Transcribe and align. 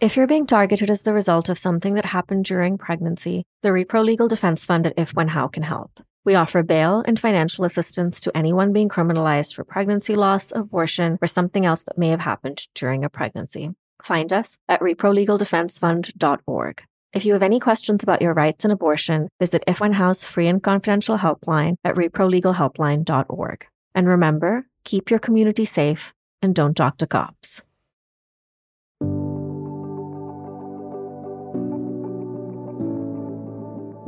If 0.00 0.16
you're 0.16 0.26
being 0.26 0.46
targeted 0.46 0.90
as 0.90 1.02
the 1.02 1.12
result 1.12 1.50
of 1.50 1.58
something 1.58 1.92
that 1.92 2.06
happened 2.06 2.46
during 2.46 2.78
pregnancy, 2.78 3.44
the 3.60 3.68
Repro 3.68 4.02
Legal 4.02 4.28
Defense 4.28 4.64
Fund 4.64 4.86
at 4.86 4.94
If 4.96 5.12
When 5.12 5.28
How 5.28 5.46
can 5.46 5.62
help. 5.62 6.00
We 6.24 6.34
offer 6.34 6.62
bail 6.62 7.04
and 7.06 7.20
financial 7.20 7.66
assistance 7.66 8.18
to 8.20 8.34
anyone 8.34 8.72
being 8.72 8.88
criminalized 8.88 9.54
for 9.54 9.62
pregnancy 9.62 10.16
loss, 10.16 10.54
abortion, 10.56 11.18
or 11.20 11.26
something 11.26 11.66
else 11.66 11.82
that 11.82 11.98
may 11.98 12.08
have 12.08 12.20
happened 12.20 12.66
during 12.74 13.04
a 13.04 13.10
pregnancy. 13.10 13.72
Find 14.02 14.32
us 14.32 14.56
at 14.70 14.80
reprolegaldefensefund.org. 14.80 16.82
If 17.12 17.26
you 17.26 17.34
have 17.34 17.42
any 17.42 17.60
questions 17.60 18.02
about 18.02 18.22
your 18.22 18.32
rights 18.32 18.64
and 18.64 18.72
abortion, 18.72 19.28
visit 19.38 19.62
If 19.66 19.80
When 19.80 19.92
How's 19.92 20.24
free 20.24 20.48
and 20.48 20.62
confidential 20.62 21.18
helpline 21.18 21.74
at 21.84 21.96
reprolegalhelpline.org. 21.96 23.66
And 23.94 24.08
remember, 24.08 24.66
keep 24.84 25.10
your 25.10 25.18
community 25.18 25.66
safe 25.66 26.14
and 26.40 26.54
don't 26.54 26.74
talk 26.74 26.96
to 26.98 27.06
cops. 27.06 27.60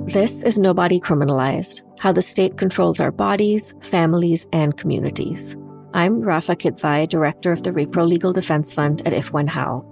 This 0.07 0.43
is 0.43 0.59
Nobody 0.59 0.99
Criminalized 0.99 1.83
How 2.01 2.11
the 2.11 2.21
State 2.21 2.59
Controls 2.59 2.99
Our 2.99 3.13
Bodies, 3.13 3.73
Families, 3.83 4.47
and 4.53 4.77
Communities. 4.77 5.57
I'm 5.95 6.21
Rafa 6.21 6.57
Kidvai, 6.57 7.09
Director 7.09 7.53
of 7.53 7.63
the 7.63 7.71
Repro 7.71 8.07
Legal 8.07 8.33
Defense 8.33 8.75
Fund 8.75 9.07
at 9.07 9.13
If 9.13 9.33
When 9.33 9.47
How. 9.47 9.87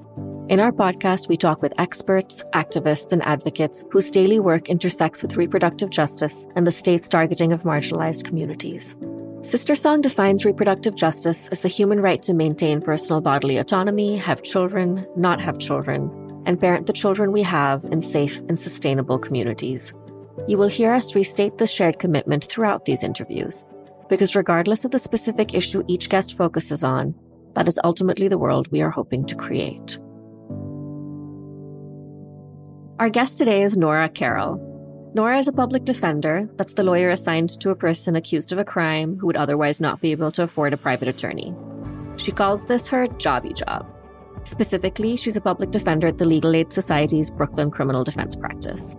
In 0.48 0.58
our 0.58 0.72
podcast, 0.72 1.28
we 1.28 1.36
talk 1.36 1.62
with 1.62 1.72
experts, 1.78 2.42
activists, 2.54 3.12
and 3.12 3.22
advocates 3.22 3.84
whose 3.92 4.10
daily 4.10 4.40
work 4.40 4.68
intersects 4.68 5.22
with 5.22 5.36
reproductive 5.36 5.90
justice 5.90 6.44
and 6.56 6.66
the 6.66 6.72
state's 6.72 7.08
targeting 7.08 7.52
of 7.52 7.62
marginalized 7.62 8.24
communities. 8.24 8.96
SisterSong 9.42 10.02
defines 10.02 10.44
reproductive 10.44 10.96
justice 10.96 11.46
as 11.48 11.60
the 11.60 11.68
human 11.68 12.00
right 12.00 12.20
to 12.22 12.34
maintain 12.34 12.82
personal 12.82 13.20
bodily 13.20 13.58
autonomy, 13.58 14.16
have 14.16 14.42
children, 14.42 15.06
not 15.16 15.40
have 15.40 15.58
children, 15.58 16.10
and 16.46 16.60
parent 16.60 16.86
the 16.86 16.92
children 16.92 17.32
we 17.32 17.42
have 17.42 17.84
in 17.86 18.02
safe 18.02 18.40
and 18.48 18.58
sustainable 18.58 19.18
communities. 19.18 19.94
You 20.48 20.58
will 20.58 20.68
hear 20.68 20.92
us 20.92 21.14
restate 21.14 21.58
this 21.58 21.70
shared 21.70 21.98
commitment 21.98 22.44
throughout 22.44 22.84
these 22.84 23.04
interviews, 23.04 23.64
because 24.08 24.34
regardless 24.34 24.84
of 24.84 24.90
the 24.90 24.98
specific 24.98 25.54
issue 25.54 25.84
each 25.86 26.08
guest 26.08 26.36
focuses 26.36 26.82
on, 26.82 27.14
that 27.54 27.68
is 27.68 27.80
ultimately 27.84 28.28
the 28.28 28.38
world 28.38 28.68
we 28.70 28.82
are 28.82 28.90
hoping 28.90 29.24
to 29.26 29.34
create. 29.34 29.98
Our 32.98 33.08
guest 33.08 33.38
today 33.38 33.62
is 33.62 33.76
Nora 33.76 34.08
Carroll. 34.08 34.66
Nora 35.14 35.38
is 35.38 35.48
a 35.48 35.52
public 35.52 35.84
defender, 35.84 36.48
that's 36.56 36.74
the 36.74 36.84
lawyer 36.84 37.10
assigned 37.10 37.58
to 37.60 37.70
a 37.70 37.74
person 37.74 38.14
accused 38.14 38.52
of 38.52 38.58
a 38.58 38.64
crime 38.64 39.16
who 39.18 39.26
would 39.26 39.36
otherwise 39.36 39.80
not 39.80 40.00
be 40.00 40.12
able 40.12 40.30
to 40.32 40.44
afford 40.44 40.72
a 40.72 40.76
private 40.76 41.08
attorney. 41.08 41.54
She 42.16 42.30
calls 42.30 42.66
this 42.66 42.86
her 42.88 43.08
jobby 43.08 43.56
job. 43.56 43.86
Specifically, 44.44 45.16
she's 45.16 45.36
a 45.36 45.40
public 45.40 45.70
defender 45.70 46.06
at 46.06 46.18
the 46.18 46.26
Legal 46.26 46.54
Aid 46.54 46.72
Society's 46.72 47.30
Brooklyn 47.30 47.70
Criminal 47.70 48.04
Defense 48.04 48.36
Practice. 48.36 48.96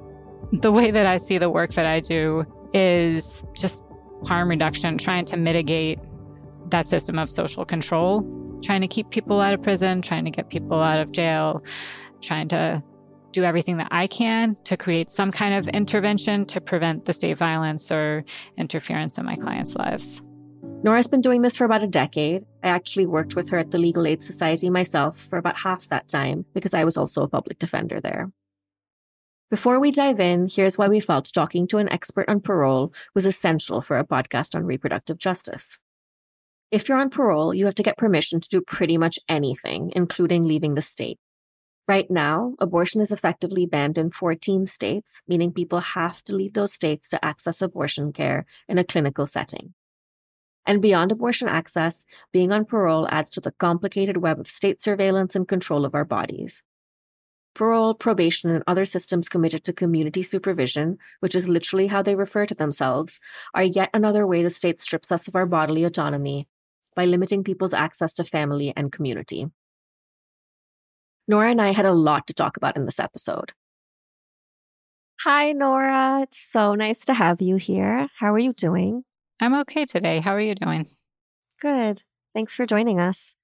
The 0.53 0.71
way 0.71 0.91
that 0.91 1.05
I 1.05 1.17
see 1.17 1.37
the 1.37 1.49
work 1.49 1.71
that 1.71 1.85
I 1.85 2.01
do 2.01 2.45
is 2.73 3.43
just 3.53 3.83
harm 4.25 4.49
reduction, 4.49 4.97
trying 4.97 5.25
to 5.25 5.37
mitigate 5.37 5.99
that 6.69 6.87
system 6.87 7.17
of 7.17 7.29
social 7.29 7.65
control, 7.65 8.21
trying 8.63 8.81
to 8.81 8.87
keep 8.87 9.09
people 9.09 9.39
out 9.39 9.53
of 9.53 9.61
prison, 9.61 10.01
trying 10.01 10.25
to 10.25 10.31
get 10.31 10.49
people 10.49 10.81
out 10.81 10.99
of 10.99 11.11
jail, 11.11 11.63
trying 12.21 12.47
to 12.49 12.83
do 13.31 13.43
everything 13.43 13.77
that 13.77 13.87
I 13.91 14.07
can 14.07 14.57
to 14.65 14.75
create 14.75 15.09
some 15.09 15.31
kind 15.31 15.55
of 15.55 15.67
intervention 15.69 16.45
to 16.47 16.59
prevent 16.59 17.05
the 17.05 17.13
state 17.13 17.37
violence 17.37 17.91
or 17.91 18.25
interference 18.57 19.17
in 19.17 19.25
my 19.25 19.37
clients' 19.37 19.75
lives. 19.75 20.21
Nora's 20.83 21.07
been 21.07 21.21
doing 21.21 21.43
this 21.43 21.55
for 21.55 21.63
about 21.65 21.83
a 21.83 21.87
decade. 21.87 22.43
I 22.63 22.69
actually 22.69 23.05
worked 23.05 23.35
with 23.35 23.49
her 23.51 23.57
at 23.57 23.71
the 23.71 23.77
Legal 23.77 24.05
Aid 24.05 24.21
Society 24.21 24.69
myself 24.69 25.27
for 25.29 25.37
about 25.37 25.55
half 25.55 25.87
that 25.87 26.09
time 26.09 26.45
because 26.53 26.73
I 26.73 26.83
was 26.83 26.97
also 26.97 27.23
a 27.23 27.27
public 27.27 27.59
defender 27.59 28.01
there. 28.01 28.31
Before 29.51 29.81
we 29.81 29.91
dive 29.91 30.21
in, 30.21 30.47
here's 30.49 30.77
why 30.77 30.87
we 30.87 31.01
felt 31.01 31.29
talking 31.33 31.67
to 31.67 31.77
an 31.77 31.91
expert 31.91 32.29
on 32.29 32.39
parole 32.39 32.93
was 33.13 33.25
essential 33.25 33.81
for 33.81 33.99
a 33.99 34.07
podcast 34.07 34.55
on 34.55 34.63
reproductive 34.63 35.17
justice. 35.17 35.77
If 36.71 36.87
you're 36.87 36.97
on 36.97 37.09
parole, 37.09 37.53
you 37.53 37.65
have 37.65 37.75
to 37.75 37.83
get 37.83 37.97
permission 37.97 38.39
to 38.39 38.47
do 38.47 38.61
pretty 38.61 38.97
much 38.97 39.19
anything, 39.27 39.91
including 39.93 40.45
leaving 40.45 40.75
the 40.75 40.81
state. 40.81 41.19
Right 41.85 42.09
now, 42.09 42.53
abortion 42.59 43.01
is 43.01 43.11
effectively 43.11 43.65
banned 43.65 43.97
in 43.97 44.11
14 44.11 44.67
states, 44.67 45.21
meaning 45.27 45.51
people 45.51 45.81
have 45.81 46.23
to 46.23 46.35
leave 46.37 46.53
those 46.53 46.71
states 46.71 47.09
to 47.09 47.25
access 47.25 47.61
abortion 47.61 48.13
care 48.13 48.45
in 48.69 48.77
a 48.77 48.85
clinical 48.85 49.27
setting. 49.27 49.73
And 50.65 50.81
beyond 50.81 51.11
abortion 51.11 51.49
access, 51.49 52.05
being 52.31 52.53
on 52.53 52.63
parole 52.63 53.05
adds 53.11 53.29
to 53.31 53.41
the 53.41 53.51
complicated 53.51 54.15
web 54.15 54.39
of 54.39 54.47
state 54.47 54.81
surveillance 54.81 55.35
and 55.35 55.45
control 55.45 55.83
of 55.83 55.93
our 55.93 56.05
bodies. 56.05 56.63
Parole, 57.53 57.93
probation, 57.93 58.49
and 58.49 58.63
other 58.65 58.85
systems 58.85 59.27
committed 59.27 59.63
to 59.65 59.73
community 59.73 60.23
supervision, 60.23 60.97
which 61.19 61.35
is 61.35 61.49
literally 61.49 61.87
how 61.87 62.01
they 62.01 62.15
refer 62.15 62.45
to 62.45 62.55
themselves, 62.55 63.19
are 63.53 63.63
yet 63.63 63.89
another 63.93 64.25
way 64.25 64.41
the 64.41 64.49
state 64.49 64.81
strips 64.81 65.11
us 65.11 65.27
of 65.27 65.35
our 65.35 65.45
bodily 65.45 65.83
autonomy 65.83 66.47
by 66.95 67.05
limiting 67.05 67.43
people's 67.43 67.73
access 67.73 68.13
to 68.13 68.23
family 68.23 68.73
and 68.75 68.91
community. 68.91 69.47
Nora 71.27 71.51
and 71.51 71.61
I 71.61 71.71
had 71.71 71.85
a 71.85 71.93
lot 71.93 72.27
to 72.27 72.33
talk 72.33 72.57
about 72.57 72.75
in 72.75 72.85
this 72.85 72.99
episode. 72.99 73.53
Hi, 75.21 75.51
Nora. 75.51 76.21
It's 76.23 76.39
so 76.39 76.73
nice 76.73 77.05
to 77.05 77.13
have 77.13 77.41
you 77.41 77.57
here. 77.57 78.07
How 78.17 78.33
are 78.33 78.39
you 78.39 78.53
doing? 78.53 79.03
I'm 79.39 79.53
okay 79.61 79.85
today. 79.85 80.19
How 80.19 80.33
are 80.33 80.41
you 80.41 80.55
doing? 80.55 80.87
Good. 81.59 82.03
Thanks 82.33 82.55
for 82.55 82.65
joining 82.65 82.99
us. 82.99 83.35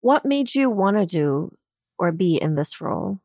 What 0.00 0.24
made 0.24 0.54
you 0.54 0.70
want 0.70 0.96
to 0.96 1.06
do 1.06 1.52
or 1.98 2.10
be 2.12 2.36
in 2.36 2.54
this 2.54 2.80
role? 2.80 3.20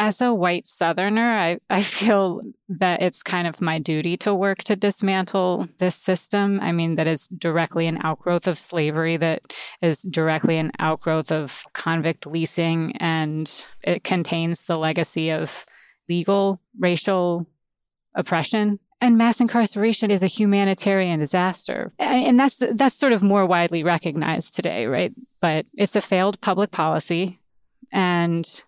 As 0.00 0.22
a 0.22 0.32
white 0.32 0.66
Southerner, 0.66 1.36
I, 1.36 1.58
I 1.68 1.82
feel 1.82 2.40
that 2.70 3.02
it's 3.02 3.22
kind 3.22 3.46
of 3.46 3.60
my 3.60 3.78
duty 3.78 4.16
to 4.16 4.34
work 4.34 4.64
to 4.64 4.74
dismantle 4.74 5.68
this 5.76 5.94
system. 5.94 6.58
I 6.60 6.72
mean, 6.72 6.94
that 6.94 7.06
is 7.06 7.28
directly 7.28 7.86
an 7.86 7.98
outgrowth 8.02 8.46
of 8.46 8.58
slavery, 8.58 9.18
that 9.18 9.42
is 9.82 10.00
directly 10.00 10.56
an 10.56 10.72
outgrowth 10.78 11.30
of 11.30 11.64
convict 11.74 12.26
leasing, 12.26 12.96
and 12.96 13.66
it 13.82 14.02
contains 14.02 14.62
the 14.62 14.78
legacy 14.78 15.30
of 15.30 15.66
legal 16.08 16.62
racial 16.78 17.46
oppression 18.14 18.78
and 19.02 19.16
mass 19.16 19.40
incarceration 19.40 20.10
is 20.10 20.22
a 20.22 20.26
humanitarian 20.26 21.20
disaster. 21.20 21.92
And 21.98 22.38
that's 22.38 22.62
that's 22.72 22.94
sort 22.94 23.12
of 23.12 23.22
more 23.22 23.46
widely 23.46 23.82
recognized 23.82 24.54
today, 24.54 24.86
right? 24.86 25.12
But 25.40 25.66
it's 25.74 25.96
a 25.96 26.00
failed 26.00 26.40
public 26.40 26.70
policy 26.70 27.40
and 27.92 28.62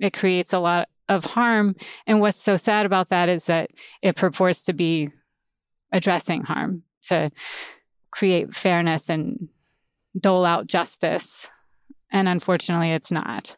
it 0.00 0.12
creates 0.12 0.52
a 0.52 0.58
lot 0.58 0.88
of 1.08 1.24
harm. 1.24 1.76
And 2.06 2.20
what's 2.20 2.42
so 2.42 2.56
sad 2.56 2.86
about 2.86 3.08
that 3.08 3.28
is 3.28 3.46
that 3.46 3.70
it 4.02 4.16
purports 4.16 4.64
to 4.66 4.72
be 4.72 5.10
addressing 5.92 6.42
harm, 6.42 6.82
to 7.02 7.30
create 8.10 8.54
fairness 8.54 9.08
and 9.08 9.48
dole 10.18 10.44
out 10.44 10.66
justice. 10.66 11.48
And 12.10 12.28
unfortunately, 12.28 12.92
it's 12.92 13.12
not 13.12 13.56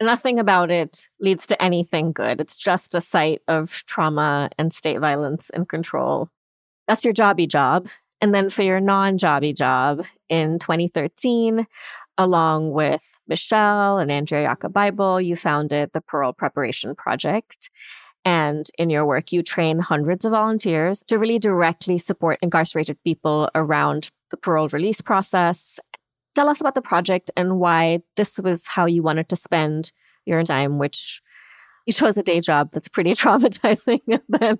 nothing 0.00 0.38
about 0.38 0.70
it 0.70 1.08
leads 1.20 1.46
to 1.46 1.62
anything 1.62 2.12
good. 2.12 2.40
It's 2.40 2.56
just 2.56 2.94
a 2.94 3.00
site 3.00 3.42
of 3.48 3.84
trauma 3.86 4.50
and 4.58 4.72
state 4.72 4.98
violence 4.98 5.50
and 5.50 5.68
control. 5.68 6.30
That's 6.88 7.04
your 7.04 7.14
jobby 7.14 7.48
job. 7.48 7.88
And 8.20 8.34
then 8.34 8.50
for 8.50 8.62
your 8.62 8.80
non 8.80 9.18
jobby 9.18 9.56
job 9.56 10.04
in 10.28 10.58
2013, 10.58 11.66
along 12.20 12.72
with 12.72 13.18
Michelle 13.26 13.98
and 13.98 14.12
Andrea 14.12 14.54
Bible, 14.70 15.20
you 15.20 15.34
founded 15.34 15.90
the 15.94 16.02
Parole 16.02 16.34
Preparation 16.34 16.94
Project. 16.94 17.70
And 18.26 18.68
in 18.78 18.90
your 18.90 19.06
work, 19.06 19.32
you 19.32 19.42
train 19.42 19.78
hundreds 19.78 20.26
of 20.26 20.32
volunteers 20.32 21.02
to 21.08 21.18
really 21.18 21.38
directly 21.38 21.96
support 21.96 22.38
incarcerated 22.42 23.02
people 23.04 23.48
around 23.54 24.10
the 24.30 24.36
parole 24.36 24.68
release 24.68 25.00
process 25.00 25.80
tell 26.34 26.48
us 26.48 26.60
about 26.60 26.74
the 26.74 26.82
project 26.82 27.30
and 27.36 27.58
why 27.58 28.00
this 28.16 28.38
was 28.38 28.66
how 28.66 28.86
you 28.86 29.02
wanted 29.02 29.28
to 29.28 29.36
spend 29.36 29.92
your 30.26 30.42
time, 30.44 30.78
which 30.78 31.20
you 31.86 31.92
chose 31.92 32.16
a 32.16 32.22
day 32.22 32.40
job 32.40 32.70
that's 32.72 32.88
pretty 32.88 33.12
traumatizing 33.14 34.00
and 34.08 34.22
then 34.28 34.58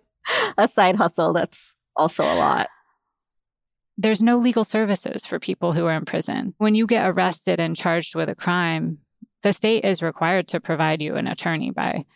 a 0.59 0.67
side 0.67 0.97
hustle 0.97 1.33
that's 1.33 1.75
also 1.97 2.23
a 2.25 2.37
lot. 2.37 2.69
There's 4.01 4.23
no 4.23 4.39
legal 4.39 4.65
services 4.65 5.27
for 5.27 5.39
people 5.39 5.75
who 5.75 5.85
are 5.85 5.95
in 5.95 6.07
prison. 6.07 6.55
When 6.57 6.75
you 6.75 6.87
get 6.87 7.07
arrested 7.07 7.61
and 7.61 7.77
charged 7.77 8.15
with 8.15 8.31
a 8.31 8.35
crime, 8.35 8.97
the 9.43 9.53
state 9.53 9.85
is 9.85 10.03
required 10.03 10.49
to 10.49 10.61
provide 10.61 11.03
you 11.03 11.17
an 11.17 11.27
attorney 11.27 11.71
by 11.71 12.07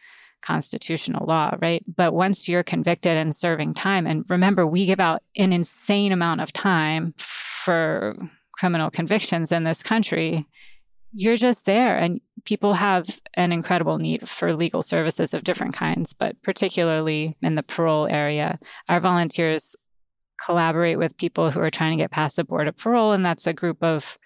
constitutional 0.40 1.26
law, 1.26 1.54
right? 1.60 1.84
But 1.94 2.14
once 2.14 2.48
you're 2.48 2.62
convicted 2.62 3.18
and 3.18 3.36
serving 3.36 3.74
time, 3.74 4.06
and 4.06 4.24
remember, 4.30 4.66
we 4.66 4.86
give 4.86 4.98
out 5.00 5.22
an 5.36 5.52
insane 5.52 6.10
amount 6.10 6.40
of 6.40 6.54
time 6.54 7.12
for 7.18 8.16
criminal 8.52 8.90
convictions 8.90 9.52
in 9.52 9.64
this 9.64 9.82
country, 9.82 10.46
you're 11.12 11.36
just 11.36 11.66
there. 11.66 11.98
And 11.98 12.22
people 12.46 12.74
have 12.74 13.20
an 13.34 13.52
incredible 13.52 13.98
need 13.98 14.26
for 14.26 14.54
legal 14.54 14.82
services 14.82 15.34
of 15.34 15.44
different 15.44 15.74
kinds, 15.74 16.14
but 16.14 16.40
particularly 16.42 17.36
in 17.42 17.56
the 17.56 17.62
parole 17.62 18.06
area. 18.06 18.58
Our 18.88 19.00
volunteers 19.00 19.76
collaborate 20.38 20.98
with 20.98 21.16
people 21.16 21.50
who 21.50 21.60
are 21.60 21.70
trying 21.70 21.96
to 21.96 22.02
get 22.02 22.10
past 22.10 22.36
the 22.36 22.44
board 22.44 22.68
of 22.68 22.76
parole, 22.76 23.12
and 23.12 23.24
that's 23.24 23.46
a 23.46 23.52
group 23.52 23.82
of 23.82 24.18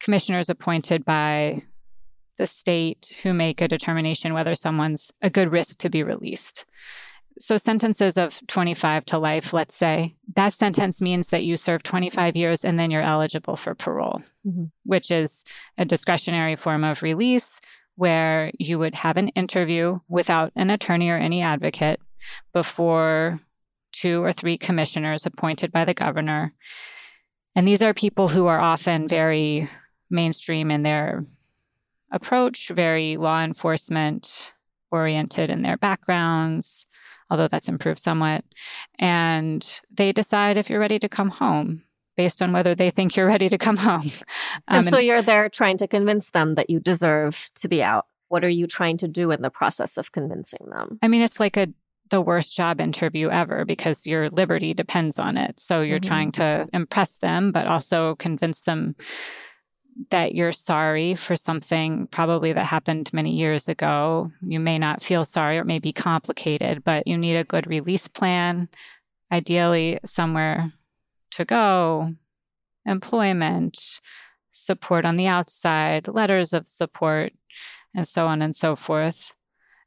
commissioners 0.00 0.50
appointed 0.50 1.04
by 1.04 1.62
the 2.36 2.46
state 2.46 3.18
who 3.22 3.32
make 3.32 3.60
a 3.60 3.68
determination 3.68 4.34
whether 4.34 4.54
someone's 4.54 5.12
a 5.22 5.30
good 5.30 5.52
risk 5.52 5.78
to 5.78 5.88
be 5.88 6.02
released. 6.02 6.64
So, 7.38 7.56
sentences 7.56 8.16
of 8.16 8.40
25 8.46 9.04
to 9.06 9.18
life, 9.18 9.52
let's 9.52 9.74
say, 9.74 10.14
that 10.36 10.52
sentence 10.52 11.00
means 11.00 11.28
that 11.28 11.44
you 11.44 11.56
serve 11.56 11.82
25 11.82 12.36
years 12.36 12.64
and 12.64 12.78
then 12.78 12.90
you're 12.90 13.02
eligible 13.02 13.56
for 13.56 13.74
parole, 13.74 14.22
mm-hmm. 14.46 14.64
which 14.84 15.10
is 15.10 15.44
a 15.76 15.84
discretionary 15.84 16.54
form 16.54 16.84
of 16.84 17.02
release 17.02 17.60
where 17.96 18.52
you 18.58 18.78
would 18.78 18.94
have 18.94 19.16
an 19.16 19.28
interview 19.28 19.98
without 20.08 20.52
an 20.56 20.70
attorney 20.70 21.10
or 21.10 21.16
any 21.16 21.42
advocate 21.42 22.00
before 22.52 23.40
two 23.94 24.22
or 24.22 24.32
three 24.32 24.58
commissioners 24.58 25.26
appointed 25.26 25.72
by 25.72 25.84
the 25.84 25.94
governor. 25.94 26.52
And 27.54 27.66
these 27.66 27.82
are 27.82 27.94
people 27.94 28.28
who 28.28 28.46
are 28.46 28.60
often 28.60 29.06
very 29.06 29.68
mainstream 30.10 30.70
in 30.70 30.82
their 30.82 31.24
approach, 32.10 32.68
very 32.68 33.16
law 33.16 33.42
enforcement 33.42 34.52
oriented 34.90 35.50
in 35.50 35.62
their 35.62 35.76
backgrounds, 35.76 36.86
although 37.30 37.48
that's 37.48 37.68
improved 37.68 38.00
somewhat. 38.00 38.44
And 38.98 39.80
they 39.90 40.12
decide 40.12 40.56
if 40.56 40.68
you're 40.70 40.80
ready 40.80 40.98
to 40.98 41.08
come 41.08 41.30
home 41.30 41.82
based 42.16 42.40
on 42.40 42.52
whether 42.52 42.74
they 42.74 42.90
think 42.90 43.16
you're 43.16 43.26
ready 43.26 43.48
to 43.48 43.58
come 43.58 43.76
home. 43.76 44.02
Um, 44.68 44.78
and 44.78 44.86
so 44.86 44.98
you're 44.98 45.20
there 45.20 45.48
trying 45.48 45.78
to 45.78 45.88
convince 45.88 46.30
them 46.30 46.54
that 46.54 46.70
you 46.70 46.78
deserve 46.78 47.50
to 47.56 47.68
be 47.68 47.82
out. 47.82 48.06
What 48.28 48.44
are 48.44 48.48
you 48.48 48.68
trying 48.68 48.96
to 48.98 49.08
do 49.08 49.32
in 49.32 49.42
the 49.42 49.50
process 49.50 49.98
of 49.98 50.12
convincing 50.12 50.70
them? 50.70 50.98
I 51.02 51.08
mean, 51.08 51.22
it's 51.22 51.40
like 51.40 51.56
a 51.56 51.68
the 52.14 52.20
worst 52.20 52.54
job 52.54 52.80
interview 52.80 53.28
ever 53.28 53.64
because 53.64 54.06
your 54.06 54.30
liberty 54.30 54.72
depends 54.72 55.18
on 55.18 55.36
it. 55.36 55.58
So 55.58 55.80
you're 55.80 55.98
mm-hmm. 55.98 56.06
trying 56.06 56.32
to 56.32 56.68
impress 56.72 57.16
them, 57.16 57.50
but 57.50 57.66
also 57.66 58.14
convince 58.14 58.62
them 58.62 58.94
that 60.10 60.32
you're 60.32 60.52
sorry 60.52 61.16
for 61.16 61.34
something 61.34 62.06
probably 62.12 62.52
that 62.52 62.66
happened 62.66 63.12
many 63.12 63.32
years 63.32 63.68
ago. 63.68 64.30
You 64.42 64.60
may 64.60 64.78
not 64.78 65.02
feel 65.02 65.24
sorry 65.24 65.58
or 65.58 65.62
it 65.62 65.66
may 65.66 65.80
be 65.80 65.92
complicated, 65.92 66.84
but 66.84 67.08
you 67.08 67.18
need 67.18 67.34
a 67.34 67.42
good 67.42 67.66
release 67.66 68.06
plan, 68.06 68.68
ideally 69.32 69.98
somewhere 70.04 70.72
to 71.32 71.44
go, 71.44 72.14
employment, 72.86 73.98
support 74.52 75.04
on 75.04 75.16
the 75.16 75.26
outside, 75.26 76.06
letters 76.06 76.52
of 76.52 76.68
support, 76.68 77.32
and 77.92 78.06
so 78.06 78.28
on 78.28 78.40
and 78.40 78.54
so 78.54 78.76
forth. 78.76 79.34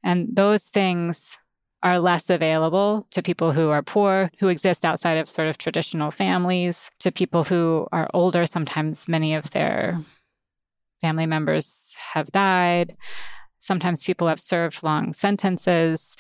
And 0.04 0.36
those 0.36 0.68
things 0.68 1.38
are 1.88 2.00
less 2.00 2.30
available 2.30 3.08
to 3.12 3.22
people 3.22 3.54
who 3.54 3.70
are 3.70 3.82
poor, 3.82 4.30
who 4.40 4.50
exist 4.50 4.86
outside 4.86 5.18
of 5.18 5.28
sort 5.28 5.48
of 5.48 5.58
traditional 5.58 6.12
families, 6.12 6.92
to 7.00 7.12
people 7.12 7.44
who 7.46 7.88
are 7.92 8.10
older. 8.14 8.46
Sometimes 8.46 9.08
many 9.08 9.34
of 9.34 9.52
their 9.52 9.98
family 11.00 11.26
members 11.26 11.96
have 12.14 12.28
died. 12.28 12.98
Sometimes 13.60 14.04
people 14.04 14.28
have 14.28 14.40
served 14.40 14.84
long 14.84 15.14
sentences. 15.14 16.16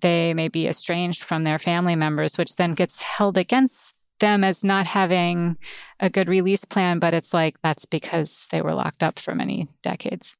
They 0.00 0.32
may 0.32 0.48
be 0.48 0.66
estranged 0.66 1.22
from 1.22 1.44
their 1.44 1.58
family 1.58 1.96
members, 1.96 2.38
which 2.38 2.56
then 2.56 2.72
gets 2.72 3.02
held 3.02 3.36
against 3.36 3.94
them 4.20 4.42
as 4.42 4.64
not 4.64 4.86
having 4.86 5.58
a 6.00 6.08
good 6.08 6.28
release 6.28 6.64
plan, 6.64 6.98
but 6.98 7.12
it's 7.12 7.34
like 7.34 7.60
that's 7.62 7.84
because 7.84 8.46
they 8.50 8.62
were 8.62 8.74
locked 8.74 9.02
up 9.02 9.18
for 9.18 9.34
many 9.34 9.68
decades. 9.82 10.38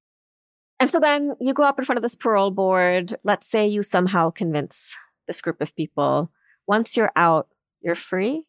And 0.83 0.91
so 0.91 0.99
then 0.99 1.37
you 1.39 1.55
go 1.55 1.63
up 1.63 1.79
in 1.79 1.85
front 1.85 1.97
of 1.97 2.03
this 2.03 2.17
parole 2.17 2.51
board. 2.51 3.15
Let's 3.23 3.47
say 3.47 3.69
you 3.69 3.83
somehow 3.83 4.31
convince 4.31 4.93
this 5.29 5.41
group 5.41 5.61
of 5.61 5.77
people. 5.77 6.33
Once 6.67 6.97
you're 6.97 7.13
out, 7.15 7.47
you're 7.83 7.95
free. 7.95 8.47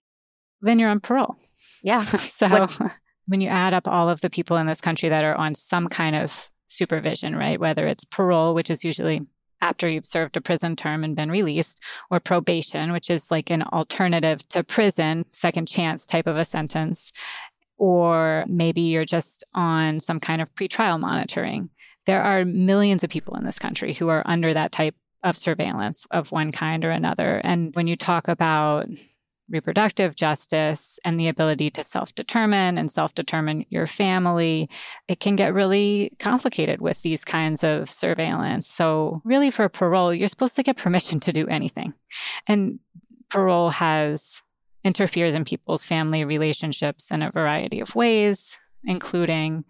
Then 0.60 0.80
you're 0.80 0.90
on 0.90 1.00
parole. 1.00 1.36
Yeah. 1.84 2.02
so 2.04 2.48
what? 2.48 2.82
when 3.28 3.40
you 3.40 3.50
add 3.50 3.76
up 3.76 3.88
all 3.88 4.10
of 4.10 4.22
the 4.22 4.32
people 4.32 4.58
in 4.58 4.66
this 4.66 4.82
country 4.82 5.10
that 5.10 5.24
are 5.24 5.36
on 5.36 5.54
some 5.54 5.88
kind 5.88 6.16
of 6.16 6.50
supervision, 6.66 7.36
right? 7.36 7.60
Whether 7.60 7.86
it's 7.86 8.04
parole, 8.04 8.56
which 8.56 8.72
is 8.72 8.84
usually 8.84 9.22
after 9.62 9.88
you've 9.88 10.04
served 10.04 10.36
a 10.36 10.42
prison 10.42 10.76
term 10.76 11.04
and 11.04 11.16
been 11.16 11.30
released, 11.30 11.84
or 12.10 12.20
probation, 12.20 12.94
which 12.94 13.12
is 13.12 13.30
like 13.30 13.52
an 13.52 13.62
alternative 13.62 14.46
to 14.50 14.64
prison, 14.64 15.24
second 15.34 15.68
chance 15.68 16.08
type 16.08 16.26
of 16.26 16.36
a 16.36 16.46
sentence, 16.46 17.12
or 17.78 18.44
maybe 18.48 18.82
you're 18.82 19.06
just 19.06 19.44
on 19.54 20.00
some 20.00 20.20
kind 20.20 20.42
of 20.42 20.52
pretrial 20.56 21.00
monitoring 21.00 21.70
there 22.06 22.22
are 22.22 22.46
millions 22.46 23.04
of 23.04 23.10
people 23.10 23.36
in 23.36 23.46
this 23.46 23.60
country 23.60 23.94
who 23.94 24.10
are 24.10 24.24
under 24.26 24.54
that 24.54 24.72
type 24.72 24.96
of 25.24 25.38
surveillance 25.38 26.06
of 26.12 26.32
one 26.32 26.52
kind 26.52 26.84
or 26.84 26.92
another. 26.92 27.38
And 27.44 27.74
when 27.76 27.88
you 27.88 27.96
talk 27.96 28.28
about 28.28 28.88
reproductive 29.50 30.16
justice 30.16 30.98
and 31.06 31.20
the 31.20 31.28
ability 31.28 31.70
to 31.70 31.84
self 31.84 32.14
determine 32.16 32.78
and 32.78 32.92
self 32.92 33.14
determine 33.14 33.66
your 33.70 33.88
family, 33.88 34.70
it 35.08 35.20
can 35.20 35.36
get 35.36 35.54
really 35.54 36.12
complicated 36.20 36.82
with 36.82 37.02
these 37.02 37.24
kinds 37.24 37.64
of 37.64 37.90
surveillance. 37.90 38.68
So, 38.68 39.22
really, 39.24 39.52
for 39.52 39.70
parole, 39.70 40.14
you're 40.14 40.28
supposed 40.28 40.56
to 40.58 40.64
get 40.64 40.78
permission 40.78 41.20
to 41.22 41.34
do 41.34 41.48
anything. 41.48 41.94
And 42.48 42.80
parole 43.30 43.72
has 43.72 44.42
interferes 44.84 45.36
in 45.36 45.46
people's 45.46 45.86
family 45.86 46.26
relationships 46.26 47.12
in 47.12 47.22
a 47.22 47.32
variety 47.32 47.80
of 47.80 47.96
ways, 47.96 48.58
including 48.84 49.64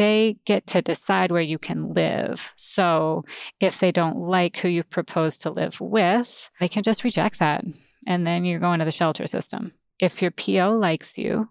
they 0.00 0.38
get 0.46 0.66
to 0.66 0.80
decide 0.80 1.30
where 1.30 1.42
you 1.42 1.58
can 1.58 1.92
live. 1.92 2.54
So 2.56 3.26
if 3.60 3.80
they 3.80 3.92
don't 3.92 4.16
like 4.16 4.56
who 4.56 4.68
you 4.68 4.82
propose 4.82 5.36
to 5.40 5.50
live 5.50 5.78
with, 5.78 6.48
they 6.58 6.68
can 6.68 6.82
just 6.82 7.04
reject 7.04 7.38
that. 7.40 7.62
And 8.06 8.26
then 8.26 8.46
you're 8.46 8.60
going 8.60 8.78
to 8.78 8.86
the 8.86 8.92
shelter 8.92 9.26
system. 9.26 9.72
If 9.98 10.22
your 10.22 10.30
PO 10.30 10.78
likes 10.78 11.18
you 11.18 11.50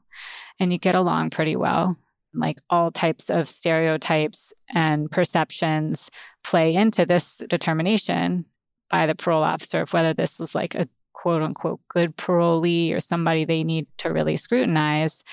and 0.59 0.73
you 0.73 0.79
get 0.79 0.95
along 0.95 1.29
pretty 1.29 1.55
well, 1.55 1.95
like 2.33 2.57
all 2.71 2.89
types 2.89 3.29
of 3.29 3.47
stereotypes 3.47 4.51
and 4.73 5.11
perceptions 5.11 6.09
play 6.43 6.73
into 6.73 7.05
this 7.05 7.43
determination 7.47 8.45
by 8.89 9.05
the 9.05 9.13
parole 9.13 9.43
officer 9.43 9.81
of 9.81 9.93
whether 9.93 10.15
this 10.15 10.39
is 10.39 10.55
like 10.55 10.73
a 10.73 10.89
quote 11.21 11.41
unquote 11.41 11.81
good 11.89 12.15
parolee 12.15 12.93
or 12.93 13.01
somebody 13.01 13.43
they 13.43 13.61
need 13.63 13.85
to 13.97 14.09
really 14.09 14.37
scrutinize, 14.37 15.23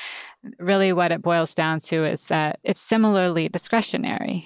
really 0.58 0.92
what 0.92 1.12
it 1.12 1.22
boils 1.22 1.54
down 1.54 1.78
to 1.78 2.04
is 2.04 2.24
that 2.24 2.58
it's 2.64 2.80
similarly 2.80 3.48
discretionary. 3.48 4.44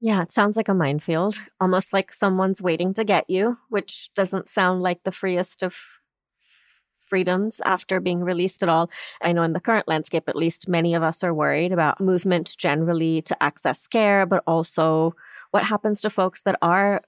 Yeah, 0.00 0.22
it 0.22 0.32
sounds 0.32 0.56
like 0.56 0.68
a 0.68 0.74
minefield, 0.74 1.38
almost 1.60 1.92
like 1.92 2.14
someone's 2.14 2.62
waiting 2.62 2.94
to 2.94 3.04
get 3.04 3.28
you, 3.28 3.58
which 3.68 4.08
doesn't 4.14 4.48
sound 4.48 4.80
like 4.80 5.02
the 5.04 5.12
freest 5.12 5.62
of 5.62 5.76
freedoms 7.10 7.60
after 7.66 8.00
being 8.00 8.20
released 8.20 8.62
at 8.62 8.70
all. 8.70 8.90
I 9.20 9.32
know 9.32 9.42
in 9.42 9.52
the 9.52 9.60
current 9.60 9.86
landscape, 9.86 10.28
at 10.28 10.36
least, 10.36 10.68
many 10.68 10.94
of 10.94 11.02
us 11.02 11.22
are 11.22 11.34
worried 11.34 11.72
about 11.72 12.00
movement 12.00 12.56
generally 12.56 13.20
to 13.22 13.42
access 13.42 13.86
care, 13.86 14.24
but 14.24 14.42
also 14.46 15.14
what 15.50 15.64
happens 15.64 16.00
to 16.00 16.08
folks 16.08 16.40
that 16.42 16.56
are 16.62 17.02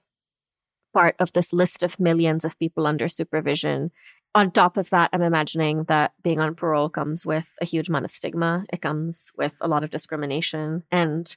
part 0.93 1.15
of 1.19 1.33
this 1.33 1.51
list 1.51 1.83
of 1.83 1.99
millions 1.99 2.45
of 2.45 2.57
people 2.59 2.87
under 2.87 3.07
supervision. 3.07 3.91
On 4.35 4.51
top 4.51 4.77
of 4.77 4.89
that, 4.89 5.09
I'm 5.13 5.21
imagining 5.21 5.83
that 5.85 6.13
being 6.23 6.39
on 6.39 6.55
parole 6.55 6.89
comes 6.89 7.25
with 7.25 7.55
a 7.61 7.65
huge 7.65 7.89
amount 7.89 8.05
of 8.05 8.11
stigma. 8.11 8.65
It 8.71 8.81
comes 8.81 9.31
with 9.37 9.57
a 9.61 9.67
lot 9.67 9.83
of 9.83 9.89
discrimination. 9.89 10.83
And 10.91 11.35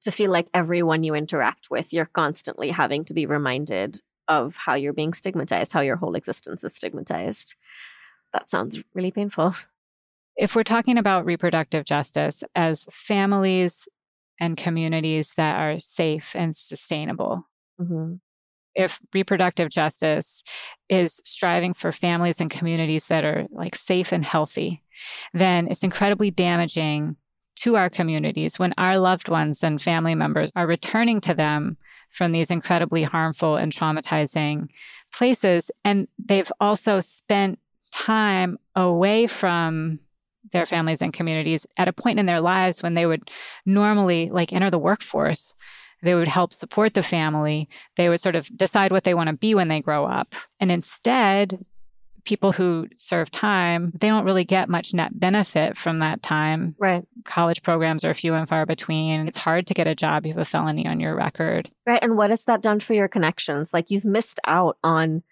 to 0.00 0.10
feel 0.10 0.30
like 0.30 0.48
everyone 0.52 1.04
you 1.04 1.14
interact 1.14 1.70
with, 1.70 1.92
you're 1.92 2.06
constantly 2.06 2.70
having 2.70 3.04
to 3.04 3.14
be 3.14 3.26
reminded 3.26 4.00
of 4.28 4.56
how 4.56 4.74
you're 4.74 4.92
being 4.92 5.12
stigmatized, 5.12 5.72
how 5.72 5.80
your 5.80 5.96
whole 5.96 6.14
existence 6.14 6.64
is 6.64 6.74
stigmatized. 6.74 7.54
That 8.32 8.50
sounds 8.50 8.82
really 8.94 9.10
painful. 9.10 9.54
If 10.36 10.56
we're 10.56 10.62
talking 10.64 10.96
about 10.96 11.26
reproductive 11.26 11.84
justice 11.84 12.42
as 12.54 12.88
families 12.90 13.86
and 14.40 14.56
communities 14.56 15.34
that 15.36 15.56
are 15.60 15.78
safe 15.78 16.34
and 16.34 16.56
sustainable, 16.56 17.46
Mm-hmm. 17.80 18.14
If 18.74 19.00
reproductive 19.12 19.68
justice 19.68 20.42
is 20.88 21.20
striving 21.24 21.74
for 21.74 21.92
families 21.92 22.40
and 22.40 22.50
communities 22.50 23.06
that 23.08 23.24
are 23.24 23.46
like 23.50 23.74
safe 23.74 24.12
and 24.12 24.24
healthy, 24.24 24.82
then 25.34 25.68
it's 25.68 25.82
incredibly 25.82 26.30
damaging 26.30 27.16
to 27.56 27.76
our 27.76 27.90
communities 27.90 28.58
when 28.58 28.72
our 28.78 28.98
loved 28.98 29.28
ones 29.28 29.62
and 29.62 29.80
family 29.80 30.14
members 30.14 30.50
are 30.56 30.66
returning 30.66 31.20
to 31.20 31.34
them 31.34 31.76
from 32.10 32.32
these 32.32 32.50
incredibly 32.50 33.02
harmful 33.02 33.56
and 33.56 33.72
traumatizing 33.72 34.68
places. 35.14 35.70
And 35.84 36.08
they've 36.18 36.50
also 36.60 37.00
spent 37.00 37.58
time 37.92 38.58
away 38.74 39.26
from 39.26 40.00
their 40.50 40.66
families 40.66 41.02
and 41.02 41.12
communities 41.12 41.66
at 41.76 41.88
a 41.88 41.92
point 41.92 42.18
in 42.18 42.26
their 42.26 42.40
lives 42.40 42.82
when 42.82 42.94
they 42.94 43.06
would 43.06 43.30
normally 43.64 44.28
like 44.30 44.52
enter 44.52 44.70
the 44.70 44.78
workforce 44.78 45.54
they 46.02 46.14
would 46.14 46.28
help 46.28 46.52
support 46.52 46.94
the 46.94 47.02
family. 47.02 47.68
They 47.96 48.08
would 48.08 48.20
sort 48.20 48.34
of 48.36 48.48
decide 48.56 48.92
what 48.92 49.04
they 49.04 49.14
want 49.14 49.28
to 49.28 49.36
be 49.36 49.54
when 49.54 49.68
they 49.68 49.80
grow 49.80 50.04
up. 50.04 50.34
And 50.60 50.70
instead, 50.70 51.64
people 52.24 52.52
who 52.52 52.88
serve 52.96 53.30
time, 53.30 53.92
they 53.98 54.08
don't 54.08 54.24
really 54.24 54.44
get 54.44 54.68
much 54.68 54.94
net 54.94 55.18
benefit 55.18 55.76
from 55.76 56.00
that 56.00 56.22
time. 56.22 56.74
Right. 56.78 57.04
College 57.24 57.62
programs 57.62 58.04
are 58.04 58.14
few 58.14 58.34
and 58.34 58.48
far 58.48 58.66
between. 58.66 59.28
It's 59.28 59.38
hard 59.38 59.66
to 59.68 59.74
get 59.74 59.86
a 59.86 59.94
job. 59.94 60.26
You 60.26 60.32
have 60.32 60.40
a 60.40 60.44
felony 60.44 60.86
on 60.86 61.00
your 61.00 61.16
record. 61.16 61.70
Right. 61.86 62.02
And 62.02 62.16
what 62.16 62.30
has 62.30 62.44
that 62.44 62.62
done 62.62 62.80
for 62.80 62.94
your 62.94 63.08
connections? 63.08 63.72
Like 63.72 63.90
you've 63.90 64.04
missed 64.04 64.40
out 64.46 64.78
on 64.84 65.22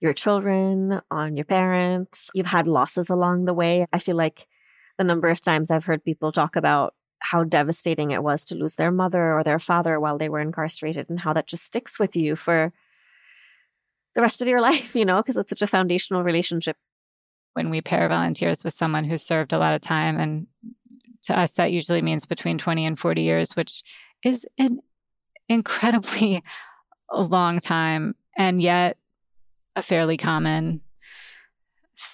your 0.00 0.12
children, 0.12 1.00
on 1.10 1.36
your 1.36 1.44
parents. 1.44 2.30
You've 2.34 2.46
had 2.46 2.66
losses 2.66 3.08
along 3.10 3.46
the 3.46 3.54
way. 3.54 3.86
I 3.92 3.98
feel 3.98 4.16
like 4.16 4.46
the 4.98 5.04
number 5.04 5.28
of 5.28 5.40
times 5.40 5.70
I've 5.70 5.84
heard 5.84 6.04
people 6.04 6.32
talk 6.32 6.56
about 6.56 6.94
how 7.20 7.44
devastating 7.44 8.10
it 8.10 8.22
was 8.22 8.44
to 8.46 8.54
lose 8.54 8.76
their 8.76 8.90
mother 8.90 9.32
or 9.32 9.42
their 9.42 9.58
father 9.58 9.98
while 9.98 10.18
they 10.18 10.28
were 10.28 10.40
incarcerated 10.40 11.08
and 11.08 11.20
how 11.20 11.32
that 11.32 11.46
just 11.46 11.64
sticks 11.64 11.98
with 11.98 12.14
you 12.14 12.36
for 12.36 12.72
the 14.14 14.22
rest 14.22 14.42
of 14.42 14.48
your 14.48 14.60
life, 14.70 14.94
you 14.94 15.04
know, 15.04 15.18
because 15.18 15.36
it's 15.36 15.50
such 15.50 15.62
a 15.62 15.66
foundational 15.66 16.22
relationship. 16.22 16.76
When 17.54 17.70
we 17.70 17.80
pair 17.80 18.08
volunteers 18.08 18.64
with 18.64 18.74
someone 18.74 19.04
who's 19.04 19.22
served 19.22 19.54
a 19.54 19.58
lot 19.58 19.74
of 19.74 19.80
time, 19.80 20.20
and 20.20 20.46
to 21.22 21.38
us, 21.38 21.54
that 21.54 21.72
usually 21.72 22.02
means 22.02 22.26
between 22.26 22.58
20 22.58 22.84
and 22.84 22.98
40 22.98 23.22
years, 23.22 23.56
which 23.56 23.82
is 24.22 24.46
an 24.58 24.80
incredibly 25.48 26.42
long 27.12 27.60
time 27.60 28.14
and 28.36 28.60
yet 28.60 28.98
a 29.74 29.82
fairly 29.82 30.16
common 30.16 30.80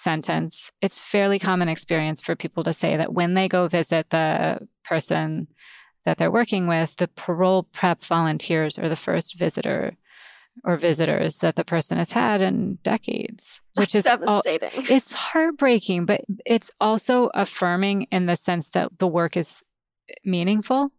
sentence. 0.03 0.71
It's 0.81 1.01
fairly 1.01 1.39
common 1.39 1.69
experience 1.69 2.21
for 2.21 2.35
people 2.35 2.65
to 2.65 2.73
say 2.73 2.97
that 2.97 3.13
when 3.13 3.35
they 3.35 3.49
go 3.49 3.69
visit 3.69 4.11
the 4.11 4.67
person 4.85 5.49
that 6.05 6.19
they're 6.19 6.31
working 6.31 6.67
with, 6.67 6.97
the 6.97 7.09
parole 7.09 7.65
prep 7.65 8.03
volunteers 8.03 8.79
are 8.79 8.89
the 8.89 8.97
first 8.97 9.39
visitor 9.39 9.97
or 10.65 10.77
visitors 10.77 11.39
that 11.39 11.57
the 11.57 11.65
person 11.65 11.99
has 11.99 12.13
had 12.13 12.41
in 12.41 12.79
decades, 12.83 13.61
which 13.77 13.93
That's 13.93 14.07
is 14.07 14.11
devastating. 14.11 14.71
All, 14.77 14.85
it's 14.91 15.13
heartbreaking, 15.13 16.05
but 16.05 16.23
it's 16.45 16.71
also 16.81 17.31
affirming 17.35 18.03
in 18.11 18.27
the 18.27 18.37
sense 18.37 18.71
that 18.71 18.99
the 18.99 19.07
work 19.07 19.37
is 19.37 19.63
meaningful. 20.25 20.91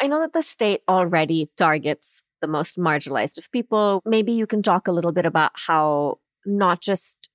I 0.00 0.08
know 0.08 0.20
that 0.20 0.32
the 0.32 0.42
state 0.42 0.82
already 0.88 1.48
targets 1.56 2.22
the 2.40 2.46
most 2.46 2.76
marginalized 2.76 3.38
of 3.38 3.50
people. 3.50 4.02
Maybe 4.04 4.32
you 4.32 4.46
can 4.46 4.62
talk 4.62 4.88
a 4.88 4.92
little 4.92 5.12
bit 5.12 5.24
about 5.24 5.52
how 5.54 6.18
not 6.44 6.80
just 6.80 7.25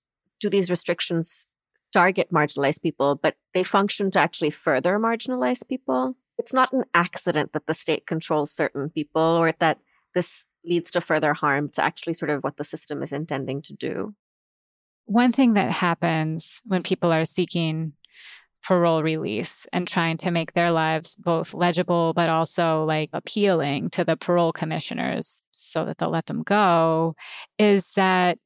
do 0.41 0.49
these 0.49 0.69
restrictions 0.69 1.47
target 1.93 2.31
marginalized 2.31 2.81
people, 2.81 3.15
but 3.15 3.35
they 3.53 3.63
function 3.63 4.11
to 4.11 4.19
actually 4.19 4.49
further 4.49 4.97
marginalize 4.97 5.67
people. 5.67 6.15
It's 6.37 6.53
not 6.53 6.73
an 6.73 6.85
accident 6.93 7.53
that 7.53 7.67
the 7.67 7.73
state 7.73 8.07
controls 8.07 8.51
certain 8.51 8.89
people 8.89 9.21
or 9.21 9.53
that 9.59 9.79
this 10.15 10.45
leads 10.65 10.91
to 10.91 11.01
further 11.01 11.33
harm. 11.33 11.65
It's 11.65 11.79
actually 11.79 12.13
sort 12.13 12.31
of 12.31 12.43
what 12.43 12.57
the 12.57 12.63
system 12.63 13.03
is 13.03 13.11
intending 13.11 13.61
to 13.63 13.73
do. 13.73 14.15
One 15.05 15.31
thing 15.31 15.53
that 15.53 15.71
happens 15.71 16.61
when 16.65 16.83
people 16.83 17.11
are 17.11 17.25
seeking 17.25 17.93
parole 18.63 19.01
release 19.01 19.65
and 19.73 19.87
trying 19.87 20.17
to 20.17 20.31
make 20.31 20.53
their 20.53 20.71
lives 20.71 21.15
both 21.15 21.53
legible 21.53 22.13
but 22.13 22.29
also 22.29 22.83
like 22.85 23.09
appealing 23.11 23.89
to 23.89 24.05
the 24.05 24.15
parole 24.15 24.51
commissioners 24.51 25.41
so 25.49 25.83
that 25.83 25.97
they'll 25.97 26.11
let 26.11 26.27
them 26.27 26.43
go 26.43 27.15
is 27.57 27.91
that 27.93 28.37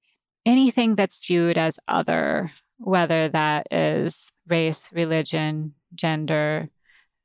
anything 0.45 0.95
that's 0.95 1.25
viewed 1.25 1.57
as 1.57 1.79
other, 1.87 2.51
whether 2.77 3.29
that 3.29 3.67
is 3.71 4.31
race, 4.47 4.89
religion, 4.93 5.73
gender, 5.93 6.69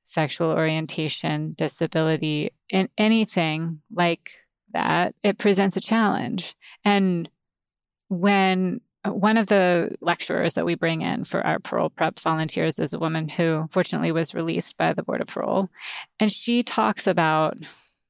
sexual 0.04 0.50
orientation, 0.50 1.54
disability, 1.56 2.52
in 2.68 2.88
anything 2.98 3.80
like 3.92 4.30
that, 4.72 5.14
it 5.22 5.38
presents 5.38 5.76
a 5.76 5.80
challenge. 5.80 6.54
And 6.84 7.28
when 8.08 8.80
one 9.04 9.36
of 9.38 9.46
the 9.46 9.96
lecturers 10.00 10.54
that 10.54 10.66
we 10.66 10.74
bring 10.74 11.02
in 11.02 11.24
for 11.24 11.44
our 11.46 11.58
parole 11.58 11.90
prep 11.90 12.18
volunteers 12.20 12.78
is 12.78 12.92
a 12.92 12.98
woman 12.98 13.28
who 13.28 13.66
fortunately 13.70 14.12
was 14.12 14.34
released 14.34 14.76
by 14.76 14.92
the 14.92 15.02
Board 15.02 15.20
of 15.20 15.28
Parole. 15.28 15.70
And 16.18 16.30
she 16.30 16.62
talks 16.62 17.06
about 17.06 17.56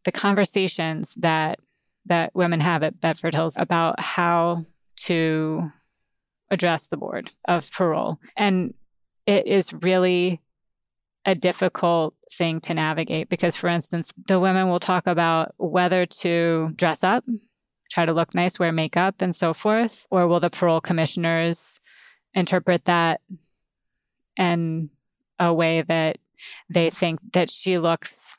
the 0.05 0.12
conversations 0.12 1.14
that 1.19 1.61
that 2.07 2.35
women 2.35 2.61
have 2.61 2.83
at 2.83 2.99
Bedford 2.99 3.35
Hills 3.35 3.55
about 3.59 4.00
how 4.00 4.64
to 4.97 5.71
address 6.51 6.87
the 6.87 6.97
board 6.97 7.31
of 7.47 7.71
parole. 7.73 8.19
And 8.37 8.75
it 9.27 9.47
is 9.47 9.73
really 9.73 10.41
a 11.25 11.35
difficult 11.35 12.15
thing 12.33 12.61
to 12.61 12.75
navigate 12.75 13.29
because, 13.29 13.55
for 13.55 13.69
instance, 13.69 14.13
the 14.27 14.41
women 14.41 14.69
will 14.69 14.81
talk 14.81 15.07
about 15.07 15.55
whether 15.59 16.07
to 16.07 16.71
dress 16.77 17.05
up, 17.05 17.25
try 17.91 18.07
to 18.07 18.13
look 18.13 18.35
nice, 18.35 18.59
wear 18.59 18.73
makeup, 18.73 19.17
and 19.21 19.35
so 19.35 19.53
forth, 19.53 20.07
or 20.11 20.27
will 20.27 20.41
the 20.41 20.51
parole 20.51 20.81
commissioners 20.81 21.81
interpret 22.35 22.85
that 22.87 23.21
in 24.37 24.91
a 25.39 25.53
way 25.53 25.83
that 25.83 26.19
they 26.69 26.91
think 26.91 27.21
that 27.33 27.51
she 27.51 27.79
looks 27.79 28.37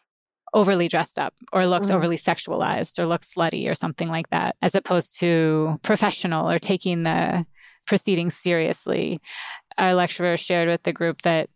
overly 0.54 0.88
dressed 0.88 1.18
up 1.18 1.34
or 1.54 1.66
looks 1.66 1.88
mm. 1.88 1.96
overly 1.96 2.18
sexualized 2.18 3.00
or 3.00 3.06
looks 3.06 3.34
slutty 3.34 3.70
or 3.70 3.74
something 3.74 4.10
like 4.10 4.30
that, 4.30 4.56
as 4.62 4.76
opposed 4.76 5.20
to 5.20 5.80
professional 5.82 6.50
or 6.50 6.60
taking 6.60 7.04
the 7.04 7.46
proceedings 7.86 8.36
seriously. 8.36 9.20
Our 9.78 9.94
lecturer 9.94 10.38
shared 10.38 10.68
with 10.68 10.84
the 10.84 10.94
group 10.94 11.22
that 11.22 11.50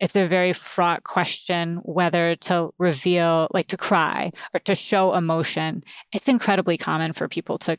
it's 0.00 0.16
a 0.16 0.26
very 0.26 0.52
fraught 0.52 1.04
question 1.04 1.76
whether 1.84 2.36
to 2.36 2.74
reveal, 2.78 3.48
like 3.52 3.68
to 3.68 3.76
cry 3.76 4.32
or 4.52 4.60
to 4.60 4.74
show 4.74 5.14
emotion. 5.14 5.84
It's 6.12 6.28
incredibly 6.28 6.76
common 6.76 7.12
for 7.12 7.28
people 7.28 7.58
to 7.58 7.78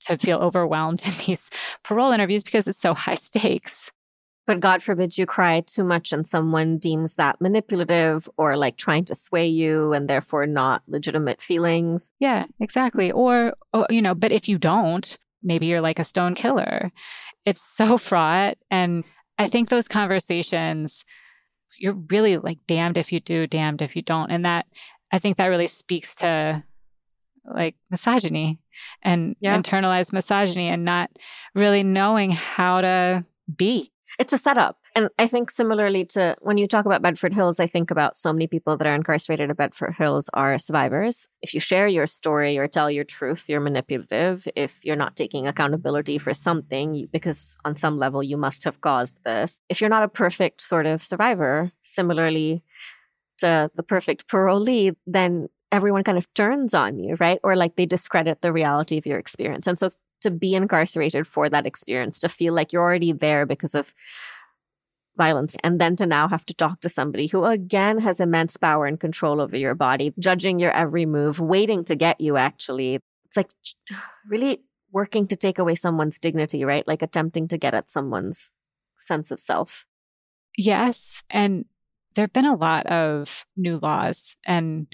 to 0.00 0.16
feel 0.18 0.38
overwhelmed 0.38 1.04
in 1.04 1.12
these 1.26 1.50
parole 1.82 2.12
interviews 2.12 2.44
because 2.44 2.68
it's 2.68 2.80
so 2.80 2.94
high 2.94 3.14
stakes. 3.14 3.90
But 4.46 4.60
God 4.60 4.80
forbid 4.80 5.18
you 5.18 5.26
cry 5.26 5.60
too 5.60 5.82
much 5.82 6.12
and 6.12 6.26
someone 6.26 6.78
deems 6.78 7.14
that 7.14 7.40
manipulative 7.40 8.28
or 8.36 8.56
like 8.56 8.76
trying 8.76 9.04
to 9.06 9.14
sway 9.14 9.46
you 9.46 9.92
and 9.92 10.08
therefore 10.08 10.46
not 10.46 10.82
legitimate 10.86 11.42
feelings. 11.42 12.12
Yeah, 12.20 12.46
exactly. 12.60 13.10
Or, 13.10 13.54
or, 13.72 13.86
you 13.90 14.00
know, 14.00 14.14
but 14.14 14.30
if 14.30 14.48
you 14.48 14.56
don't, 14.56 15.18
maybe 15.42 15.66
you're 15.66 15.80
like 15.80 15.98
a 15.98 16.04
stone 16.04 16.34
killer. 16.34 16.92
It's 17.44 17.62
so 17.62 17.98
fraught. 17.98 18.56
And 18.70 19.04
I 19.36 19.48
think 19.48 19.68
those 19.68 19.88
conversations, 19.88 21.04
you're 21.78 21.98
really 22.08 22.36
like 22.36 22.58
damned 22.68 22.98
if 22.98 23.12
you 23.12 23.18
do, 23.18 23.48
damned 23.48 23.82
if 23.82 23.96
you 23.96 24.02
don't. 24.02 24.30
And 24.30 24.44
that, 24.44 24.66
I 25.12 25.18
think 25.18 25.38
that 25.38 25.46
really 25.46 25.66
speaks 25.66 26.14
to 26.16 26.62
like 27.44 27.76
misogyny 27.90 28.60
and 29.02 29.34
yeah. 29.40 29.56
internalized 29.56 30.12
misogyny 30.12 30.68
and 30.68 30.84
not 30.84 31.10
really 31.54 31.82
knowing 31.82 32.30
how 32.30 32.80
to 32.80 33.24
be 33.56 33.90
it's 34.18 34.32
a 34.32 34.38
setup. 34.38 34.78
And 34.94 35.08
I 35.18 35.26
think 35.26 35.50
similarly 35.50 36.04
to 36.06 36.36
when 36.40 36.58
you 36.58 36.66
talk 36.66 36.86
about 36.86 37.02
Bedford 37.02 37.34
Hills, 37.34 37.60
I 37.60 37.66
think 37.66 37.90
about 37.90 38.16
so 38.16 38.32
many 38.32 38.46
people 38.46 38.76
that 38.76 38.86
are 38.86 38.94
incarcerated 38.94 39.50
at 39.50 39.56
Bedford 39.56 39.94
Hills 39.98 40.30
are 40.32 40.58
survivors. 40.58 41.28
If 41.42 41.54
you 41.54 41.60
share 41.60 41.88
your 41.88 42.06
story 42.06 42.58
or 42.58 42.66
tell 42.66 42.90
your 42.90 43.04
truth, 43.04 43.44
you're 43.48 43.60
manipulative. 43.60 44.48
If 44.56 44.84
you're 44.84 44.96
not 44.96 45.16
taking 45.16 45.46
accountability 45.46 46.18
for 46.18 46.32
something, 46.32 47.08
because 47.12 47.56
on 47.64 47.76
some 47.76 47.98
level 47.98 48.22
you 48.22 48.36
must 48.36 48.64
have 48.64 48.80
caused 48.80 49.16
this. 49.24 49.60
If 49.68 49.80
you're 49.80 49.90
not 49.90 50.02
a 50.02 50.08
perfect 50.08 50.60
sort 50.60 50.86
of 50.86 51.02
survivor, 51.02 51.72
similarly 51.82 52.62
to 53.38 53.70
the 53.74 53.82
perfect 53.82 54.28
parolee, 54.28 54.96
then 55.06 55.48
everyone 55.72 56.04
kind 56.04 56.16
of 56.16 56.32
turns 56.34 56.74
on 56.74 56.98
you, 56.98 57.16
right? 57.20 57.38
Or 57.42 57.56
like 57.56 57.76
they 57.76 57.86
discredit 57.86 58.40
the 58.40 58.52
reality 58.52 58.96
of 58.96 59.06
your 59.06 59.18
experience. 59.18 59.66
And 59.66 59.78
so 59.78 59.90
to 60.22 60.30
be 60.30 60.54
incarcerated 60.54 61.26
for 61.26 61.48
that 61.48 61.66
experience, 61.66 62.18
to 62.20 62.28
feel 62.28 62.54
like 62.54 62.72
you're 62.72 62.82
already 62.82 63.12
there 63.12 63.46
because 63.46 63.74
of 63.74 63.92
violence, 65.16 65.56
and 65.62 65.80
then 65.80 65.96
to 65.96 66.06
now 66.06 66.28
have 66.28 66.44
to 66.46 66.54
talk 66.54 66.80
to 66.80 66.88
somebody 66.88 67.26
who 67.26 67.44
again 67.44 67.98
has 67.98 68.20
immense 68.20 68.56
power 68.56 68.86
and 68.86 69.00
control 69.00 69.40
over 69.40 69.56
your 69.56 69.74
body, 69.74 70.12
judging 70.18 70.58
your 70.58 70.72
every 70.72 71.06
move, 71.06 71.40
waiting 71.40 71.84
to 71.84 71.94
get 71.94 72.20
you 72.20 72.36
actually. 72.36 73.00
It's 73.26 73.36
like 73.36 73.50
really 74.28 74.62
working 74.92 75.26
to 75.28 75.36
take 75.36 75.58
away 75.58 75.74
someone's 75.74 76.18
dignity, 76.18 76.64
right? 76.64 76.86
Like 76.86 77.02
attempting 77.02 77.48
to 77.48 77.58
get 77.58 77.74
at 77.74 77.88
someone's 77.88 78.50
sense 78.96 79.30
of 79.30 79.38
self. 79.38 79.84
Yes. 80.56 81.22
And 81.28 81.66
there 82.14 82.22
have 82.22 82.32
been 82.32 82.46
a 82.46 82.56
lot 82.56 82.86
of 82.86 83.44
new 83.56 83.78
laws. 83.78 84.36
And 84.46 84.86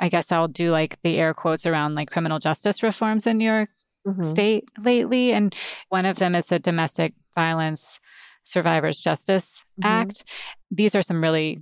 I 0.00 0.08
guess 0.08 0.32
I'll 0.32 0.48
do 0.48 0.72
like 0.72 1.00
the 1.02 1.18
air 1.18 1.34
quotes 1.34 1.66
around 1.66 1.94
like 1.94 2.10
criminal 2.10 2.40
justice 2.40 2.82
reforms 2.82 3.26
in 3.26 3.38
New 3.38 3.44
York 3.44 3.68
mm-hmm. 4.06 4.22
state 4.22 4.68
lately. 4.78 5.32
And 5.32 5.54
one 5.88 6.06
of 6.06 6.18
them 6.18 6.34
is 6.34 6.46
the 6.46 6.58
Domestic 6.58 7.14
Violence 7.34 8.00
Survivors 8.44 9.00
Justice 9.00 9.64
mm-hmm. 9.80 9.86
Act. 9.86 10.24
These 10.70 10.94
are 10.94 11.02
some 11.02 11.22
really 11.22 11.58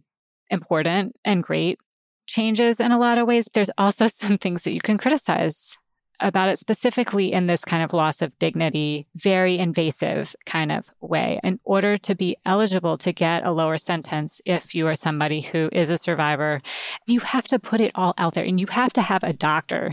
important 0.50 1.16
and 1.24 1.42
great 1.42 1.78
changes 2.26 2.80
in 2.80 2.92
a 2.92 2.98
lot 2.98 3.18
of 3.18 3.26
ways. 3.26 3.48
There's 3.52 3.70
also 3.78 4.06
some 4.08 4.38
things 4.38 4.64
that 4.64 4.72
you 4.72 4.80
can 4.80 4.98
criticize 4.98 5.76
about 6.22 6.48
it 6.48 6.58
specifically 6.58 7.32
in 7.32 7.46
this 7.46 7.64
kind 7.64 7.82
of 7.82 7.92
loss 7.92 8.22
of 8.22 8.38
dignity, 8.38 9.06
very 9.14 9.58
invasive 9.58 10.34
kind 10.46 10.72
of 10.72 10.88
way. 11.00 11.40
In 11.42 11.60
order 11.64 11.98
to 11.98 12.14
be 12.14 12.36
eligible 12.46 12.96
to 12.98 13.12
get 13.12 13.44
a 13.44 13.50
lower 13.50 13.78
sentence, 13.78 14.40
if 14.44 14.74
you 14.74 14.86
are 14.86 14.94
somebody 14.94 15.40
who 15.40 15.68
is 15.72 15.90
a 15.90 15.98
survivor, 15.98 16.62
you 17.06 17.20
have 17.20 17.46
to 17.48 17.58
put 17.58 17.80
it 17.80 17.92
all 17.94 18.14
out 18.18 18.34
there 18.34 18.44
and 18.44 18.60
you 18.60 18.66
have 18.68 18.92
to 18.94 19.02
have 19.02 19.22
a 19.24 19.32
doctor 19.32 19.92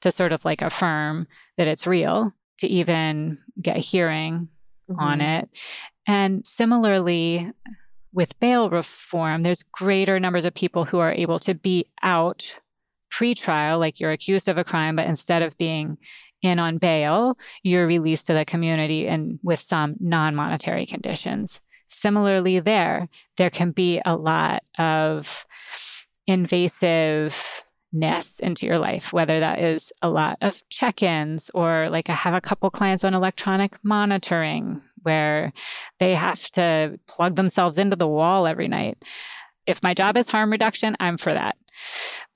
to 0.00 0.12
sort 0.12 0.32
of 0.32 0.44
like 0.44 0.62
affirm 0.62 1.26
that 1.56 1.68
it's 1.68 1.86
real 1.86 2.32
to 2.58 2.66
even 2.66 3.38
get 3.60 3.76
a 3.76 3.80
hearing 3.80 4.48
mm-hmm. 4.90 5.00
on 5.00 5.20
it. 5.20 5.48
And 6.06 6.46
similarly, 6.46 7.52
with 8.12 8.38
bail 8.40 8.70
reform, 8.70 9.42
there's 9.42 9.62
greater 9.62 10.18
numbers 10.18 10.44
of 10.44 10.54
people 10.54 10.84
who 10.84 10.98
are 10.98 11.12
able 11.12 11.38
to 11.40 11.54
be 11.54 11.86
out 12.02 12.56
pre-trial, 13.10 13.78
like 13.78 14.00
you're 14.00 14.12
accused 14.12 14.48
of 14.48 14.58
a 14.58 14.64
crime, 14.64 14.96
but 14.96 15.06
instead 15.06 15.42
of 15.42 15.56
being 15.58 15.98
in 16.42 16.58
on 16.58 16.78
bail, 16.78 17.36
you're 17.62 17.86
released 17.86 18.28
to 18.28 18.34
the 18.34 18.44
community 18.44 19.08
and 19.08 19.38
with 19.42 19.60
some 19.60 19.96
non-monetary 20.00 20.86
conditions. 20.86 21.60
Similarly, 21.88 22.60
there, 22.60 23.08
there 23.36 23.50
can 23.50 23.70
be 23.72 24.00
a 24.04 24.14
lot 24.14 24.62
of 24.78 25.46
invasive 26.26 27.64
ness 27.92 28.38
into 28.38 28.66
your 28.66 28.78
life, 28.78 29.12
whether 29.12 29.40
that 29.40 29.60
is 29.60 29.92
a 30.02 30.10
lot 30.10 30.36
of 30.42 30.62
check 30.68 31.02
ins 31.02 31.50
or 31.54 31.88
like 31.88 32.10
I 32.10 32.14
have 32.14 32.34
a 32.34 32.40
couple 32.40 32.70
clients 32.70 33.04
on 33.04 33.14
electronic 33.14 33.76
monitoring 33.82 34.82
where 35.02 35.52
they 35.98 36.14
have 36.14 36.50
to 36.52 37.00
plug 37.08 37.36
themselves 37.36 37.78
into 37.78 37.96
the 37.96 38.08
wall 38.08 38.46
every 38.46 38.68
night. 38.68 39.02
If 39.66 39.82
my 39.82 39.94
job 39.94 40.16
is 40.16 40.28
harm 40.28 40.50
reduction, 40.50 40.96
I'm 41.00 41.16
for 41.16 41.32
that. 41.32 41.56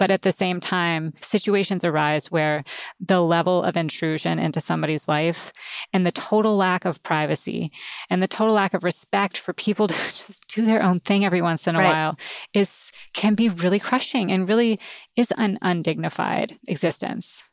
But 0.03 0.11
at 0.11 0.23
the 0.23 0.33
same 0.33 0.59
time, 0.59 1.13
situations 1.21 1.85
arise 1.85 2.29
where 2.29 2.65
the 2.99 3.21
level 3.21 3.63
of 3.63 3.77
intrusion 3.77 4.41
into 4.41 4.61
somebody's 4.61 5.07
life 5.07 5.53
and 5.93 6.05
the 6.05 6.11
total 6.11 6.57
lack 6.57 6.85
of 6.85 7.01
privacy 7.05 7.71
and 8.11 8.21
the 8.21 8.27
total 8.27 8.53
lack 8.53 8.75
of 8.75 8.83
respect 8.83 9.39
for 9.39 9.53
people 9.53 9.87
to 9.87 9.95
just 9.95 10.45
do 10.49 10.67
their 10.67 10.83
own 10.83 10.99
thing 10.99 11.25
every 11.25 11.41
once 11.41 11.69
in 11.69 11.77
a 11.77 11.79
right. 11.79 11.93
while 11.93 12.19
is 12.53 12.91
can 13.13 13.37
be 13.37 13.49
really 13.49 13.79
crushing 13.79 14.33
and 14.33 14.49
really 14.49 14.81
is 15.15 15.33
an 15.39 15.57
undignified 15.63 16.59
existence. 16.67 17.45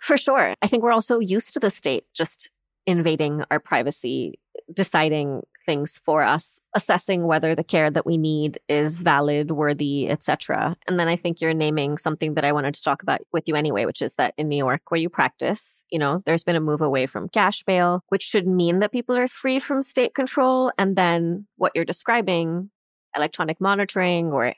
For 0.00 0.16
sure. 0.16 0.54
I 0.62 0.68
think 0.68 0.82
we're 0.82 0.92
also 0.92 1.18
used 1.18 1.52
to 1.52 1.60
the 1.60 1.68
state 1.68 2.04
just 2.14 2.48
invading 2.86 3.44
our 3.50 3.60
privacy, 3.60 4.40
deciding 4.72 5.42
things 5.64 6.00
for 6.04 6.22
us, 6.22 6.60
assessing 6.74 7.26
whether 7.26 7.54
the 7.54 7.64
care 7.64 7.90
that 7.90 8.06
we 8.06 8.18
need 8.18 8.58
is 8.68 8.98
valid, 8.98 9.50
worthy, 9.50 10.08
etc. 10.08 10.76
And 10.86 10.98
then 10.98 11.08
I 11.08 11.16
think 11.16 11.40
you're 11.40 11.54
naming 11.54 11.98
something 11.98 12.34
that 12.34 12.44
I 12.44 12.52
wanted 12.52 12.74
to 12.74 12.82
talk 12.82 13.02
about 13.02 13.20
with 13.32 13.44
you 13.46 13.54
anyway, 13.54 13.84
which 13.84 14.02
is 14.02 14.14
that 14.14 14.34
in 14.36 14.48
New 14.48 14.56
York 14.56 14.82
where 14.88 15.00
you 15.00 15.08
practice, 15.08 15.84
you 15.90 15.98
know, 15.98 16.22
there's 16.24 16.44
been 16.44 16.56
a 16.56 16.60
move 16.60 16.80
away 16.80 17.06
from 17.06 17.28
cash 17.28 17.62
bail, 17.62 18.02
which 18.08 18.22
should 18.22 18.46
mean 18.46 18.80
that 18.80 18.92
people 18.92 19.16
are 19.16 19.28
free 19.28 19.60
from 19.60 19.82
state 19.82 20.14
control 20.14 20.72
and 20.78 20.96
then 20.96 21.46
what 21.56 21.72
you're 21.74 21.84
describing, 21.84 22.70
electronic 23.16 23.60
monitoring 23.60 24.32
or 24.32 24.54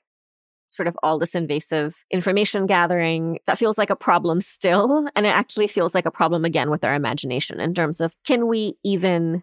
sort 0.72 0.88
of 0.88 0.96
all 1.02 1.18
this 1.18 1.34
invasive 1.34 2.04
information 2.10 2.66
gathering 2.66 3.38
that 3.46 3.58
feels 3.58 3.76
like 3.76 3.90
a 3.90 3.96
problem 3.96 4.40
still 4.40 5.06
and 5.16 5.26
it 5.26 5.34
actually 5.34 5.66
feels 5.66 5.94
like 5.94 6.06
a 6.06 6.10
problem 6.10 6.44
again 6.44 6.70
with 6.70 6.84
our 6.84 6.94
imagination 6.94 7.60
in 7.60 7.74
terms 7.74 8.00
of 8.00 8.12
can 8.24 8.46
we 8.46 8.74
even 8.82 9.42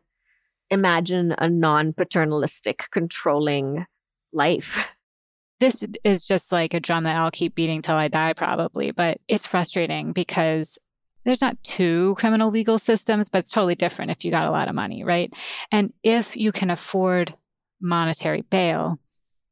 imagine 0.70 1.34
a 1.38 1.50
non 1.50 1.94
paternalistic, 1.94 2.86
controlling 2.92 3.86
life. 4.32 4.78
This 5.60 5.86
is 6.06 6.26
just 6.26 6.52
like 6.52 6.74
a 6.74 6.80
drum 6.80 7.04
that 7.04 7.18
I'll 7.18 7.32
keep 7.32 7.54
beating 7.54 7.82
till 7.82 7.96
I 7.96 8.08
die, 8.08 8.34
probably. 8.34 8.92
But 8.92 9.20
it's 9.28 9.46
frustrating 9.46 10.14
because 10.14 10.78
there's 11.26 11.42
not 11.42 11.62
two 11.64 12.16
criminal 12.18 12.50
legal 12.50 12.80
systems, 12.80 13.30
but 13.30 13.40
it's 13.40 13.52
totally 13.52 13.76
different 13.76 14.12
if 14.12 14.24
you 14.24 14.32
got 14.32 14.48
a 14.48 14.52
lot 14.52 14.70
of 14.70 14.76
money, 14.76 15.04
right? 15.04 15.34
And 15.72 15.92
if 16.02 16.38
you 16.38 16.52
can 16.52 16.70
afford 16.70 17.36
monetary 17.82 18.42
bail, 18.42 19.00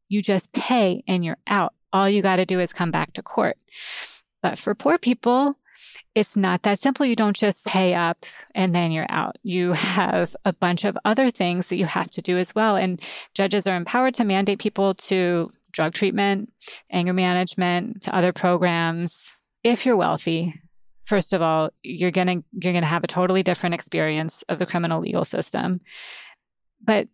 you 0.08 0.22
just 0.22 0.54
pay 0.54 1.04
and 1.08 1.26
you're 1.26 1.38
out. 1.46 1.74
All 1.92 2.10
you 2.10 2.22
got 2.22 2.38
to 2.38 2.46
do 2.46 2.60
is 2.60 2.74
come 2.74 2.92
back 2.92 3.14
to 3.14 3.22
court. 3.22 3.58
But 4.42 4.58
for 4.58 4.76
poor 4.76 4.98
people, 4.98 5.58
it's 6.16 6.36
not 6.36 6.64
that 6.64 6.80
simple. 6.80 7.06
You 7.06 7.16
don't 7.16 7.36
just 7.36 7.66
pay 7.66 7.94
up 7.94 8.26
and 8.56 8.74
then 8.74 8.92
you're 8.92 9.10
out. 9.10 9.38
You 9.44 9.74
have 9.74 10.36
a 10.46 10.54
bunch 10.54 10.86
of 10.86 10.98
other 11.06 11.30
things 11.30 11.70
that 11.70 11.78
you 11.78 11.86
have 11.86 12.10
to 12.12 12.22
do 12.22 12.38
as 12.38 12.56
well. 12.56 12.76
And 12.76 13.02
judges 13.34 13.68
are 13.68 13.76
empowered 13.76 14.14
to 14.16 14.24
mandate 14.24 14.60
people 14.60 14.94
to 14.96 15.50
drug 15.72 15.94
treatment, 15.94 16.52
anger 16.92 17.14
management, 17.14 18.02
to 18.04 18.16
other 18.16 18.34
programs. 18.34 19.32
If 19.64 19.86
you're 19.86 19.98
wealthy, 19.98 20.60
first 21.06 21.34
of 21.34 21.42
all, 21.42 21.70
you're 21.84 22.12
going 22.12 22.28
to 22.28 22.44
you're 22.52 22.74
going 22.74 22.84
to 22.84 22.90
have 22.90 23.04
a 23.04 23.08
totally 23.08 23.44
different 23.44 23.76
experience 23.76 24.44
of 24.50 24.60
the 24.60 24.66
criminal 24.66 25.02
legal 25.02 25.26
system. 25.26 25.82
But 26.84 27.08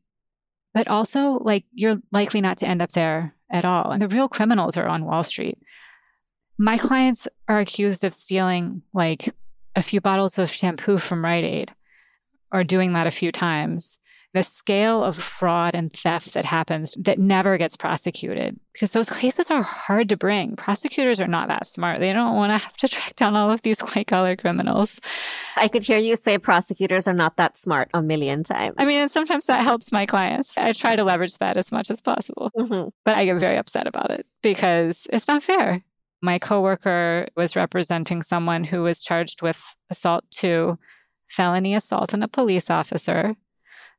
but 0.73 0.87
also 0.87 1.39
like 1.39 1.65
you're 1.73 2.01
likely 2.11 2.41
not 2.41 2.57
to 2.57 2.67
end 2.67 2.81
up 2.81 2.91
there 2.91 3.35
at 3.51 3.65
all. 3.65 3.91
And 3.91 4.01
the 4.01 4.07
real 4.07 4.27
criminals 4.27 4.77
are 4.77 4.87
on 4.87 5.05
Wall 5.05 5.23
Street. 5.23 5.59
My 6.57 6.77
clients 6.77 7.27
are 7.47 7.59
accused 7.59 8.03
of 8.03 8.13
stealing 8.13 8.83
like 8.93 9.33
a 9.75 9.81
few 9.81 10.01
bottles 10.01 10.37
of 10.37 10.51
shampoo 10.51 10.97
from 10.97 11.23
Rite 11.23 11.43
Aid 11.43 11.71
or 12.51 12.63
doing 12.63 12.93
that 12.93 13.07
a 13.07 13.11
few 13.11 13.31
times. 13.31 13.97
The 14.33 14.43
scale 14.43 15.03
of 15.03 15.15
fraud 15.15 15.75
and 15.75 15.93
theft 15.93 16.33
that 16.33 16.45
happens 16.45 16.95
that 16.99 17.19
never 17.19 17.55
gets 17.55 17.77
prosecuted 17.77 18.59
because 18.71 18.91
those 18.91 19.07
cases 19.07 19.51
are 19.51 19.61
hard 19.61 20.09
to 20.09 20.17
bring. 20.17 20.55
Prosecutors 20.55 21.21
are 21.21 21.27
not 21.27 21.49
that 21.49 21.67
smart. 21.67 21.99
They 21.99 22.11
don't 22.13 22.35
want 22.35 22.49
to 22.49 22.63
have 22.63 22.75
to 22.77 22.87
track 22.87 23.15
down 23.15 23.35
all 23.35 23.51
of 23.51 23.61
these 23.61 23.79
white 23.79 24.07
collar 24.07 24.35
criminals. 24.35 24.99
I 25.55 25.67
could 25.67 25.83
hear 25.83 25.99
you 25.99 26.15
say 26.15 26.39
prosecutors 26.39 27.07
are 27.07 27.13
not 27.13 27.37
that 27.37 27.55
smart 27.55 27.89
a 27.93 28.01
million 28.01 28.41
times. 28.41 28.73
I 28.79 28.85
mean, 28.85 29.01
and 29.01 29.11
sometimes 29.11 29.45
that 29.45 29.63
helps 29.63 29.91
my 29.91 30.07
clients. 30.07 30.57
I 30.57 30.71
try 30.71 30.95
to 30.95 31.03
leverage 31.03 31.37
that 31.37 31.55
as 31.55 31.71
much 31.71 31.91
as 31.91 32.01
possible, 32.01 32.49
mm-hmm. 32.57 32.89
but 33.05 33.15
I 33.15 33.25
get 33.25 33.39
very 33.39 33.57
upset 33.57 33.85
about 33.85 34.09
it 34.09 34.25
because 34.41 35.05
it's 35.11 35.27
not 35.27 35.43
fair 35.43 35.83
my 36.23 36.39
coworker 36.39 37.27
was 37.35 37.57
representing 37.57 38.21
someone 38.21 38.63
who 38.63 38.81
was 38.81 39.03
charged 39.03 39.41
with 39.41 39.75
assault 39.89 40.23
two, 40.31 40.79
felony 41.27 41.75
assault 41.75 42.13
on 42.13 42.23
a 42.23 42.29
police 42.29 42.69
officer 42.69 43.35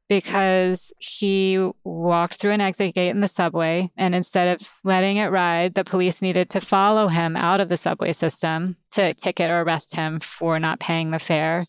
because 0.09 0.91
he 0.99 1.59
walked 1.85 2.37
through 2.37 2.53
an 2.53 2.63
exit 2.63 2.95
gate 2.95 3.11
in 3.11 3.21
the 3.21 3.29
subway 3.29 3.91
and 3.97 4.15
instead 4.15 4.49
of 4.49 4.75
letting 4.85 5.19
it 5.19 5.27
ride 5.27 5.75
the 5.75 5.85
police 5.85 6.23
needed 6.23 6.49
to 6.49 6.61
follow 6.63 7.09
him 7.09 7.37
out 7.37 7.61
of 7.61 7.69
the 7.69 7.77
subway 7.77 8.13
system 8.13 8.77
to 8.91 9.13
ticket 9.15 9.51
or 9.51 9.61
arrest 9.61 9.95
him 9.95 10.19
for 10.19 10.59
not 10.59 10.81
paying 10.81 11.11
the 11.11 11.19
fare. 11.19 11.67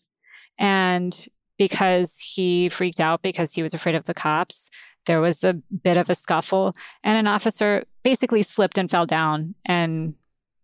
And 0.58 1.26
because 1.58 2.18
he 2.18 2.70
freaked 2.70 3.00
out 3.00 3.20
because 3.20 3.52
he 3.52 3.62
was 3.62 3.74
afraid 3.74 3.94
of 3.94 4.04
the 4.04 4.14
cops 4.14 4.70
there 5.06 5.20
was 5.20 5.44
a 5.44 5.52
bit 5.52 5.96
of 5.96 6.10
a 6.10 6.14
scuffle 6.14 6.74
and 7.04 7.16
an 7.16 7.26
officer 7.26 7.84
basically 8.02 8.42
slipped 8.42 8.76
and 8.76 8.90
fell 8.90 9.06
down 9.06 9.54
and 9.64 10.14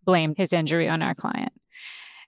blame 0.05 0.35
his 0.35 0.53
injury 0.53 0.87
on 0.89 1.01
our 1.01 1.15
client. 1.15 1.53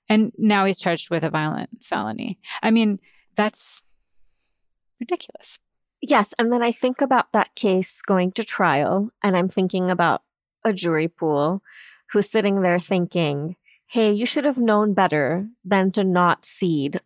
And 0.08 0.32
now 0.38 0.66
he's 0.66 0.80
charged 0.80 1.10
with 1.10 1.24
a 1.24 1.30
violent 1.30 1.70
felony. 1.84 2.40
I 2.62 2.72
mean, 2.72 3.00
that's 3.36 3.82
ridiculous. 5.00 5.58
Yes. 6.02 6.34
And 6.38 6.54
then 6.54 6.62
I 6.62 6.72
think 6.72 7.02
about 7.02 7.32
that 7.32 7.56
case 7.56 8.02
going 8.02 8.32
to 8.34 8.44
trial, 8.44 9.12
and 9.24 9.36
I'm 9.36 9.50
thinking 9.50 9.90
about 9.90 10.22
a 10.64 10.74
jury 10.74 11.08
pool 11.08 11.64
who's 12.12 12.30
sitting 12.30 12.62
there 12.62 12.80
thinking, 12.80 13.56
hey, 13.88 14.12
you 14.12 14.26
should 14.26 14.46
have 14.46 14.58
known 14.58 14.94
better 14.94 15.48
than 15.64 15.92
to 15.92 16.04
not 16.04 16.46
cede 16.46 17.02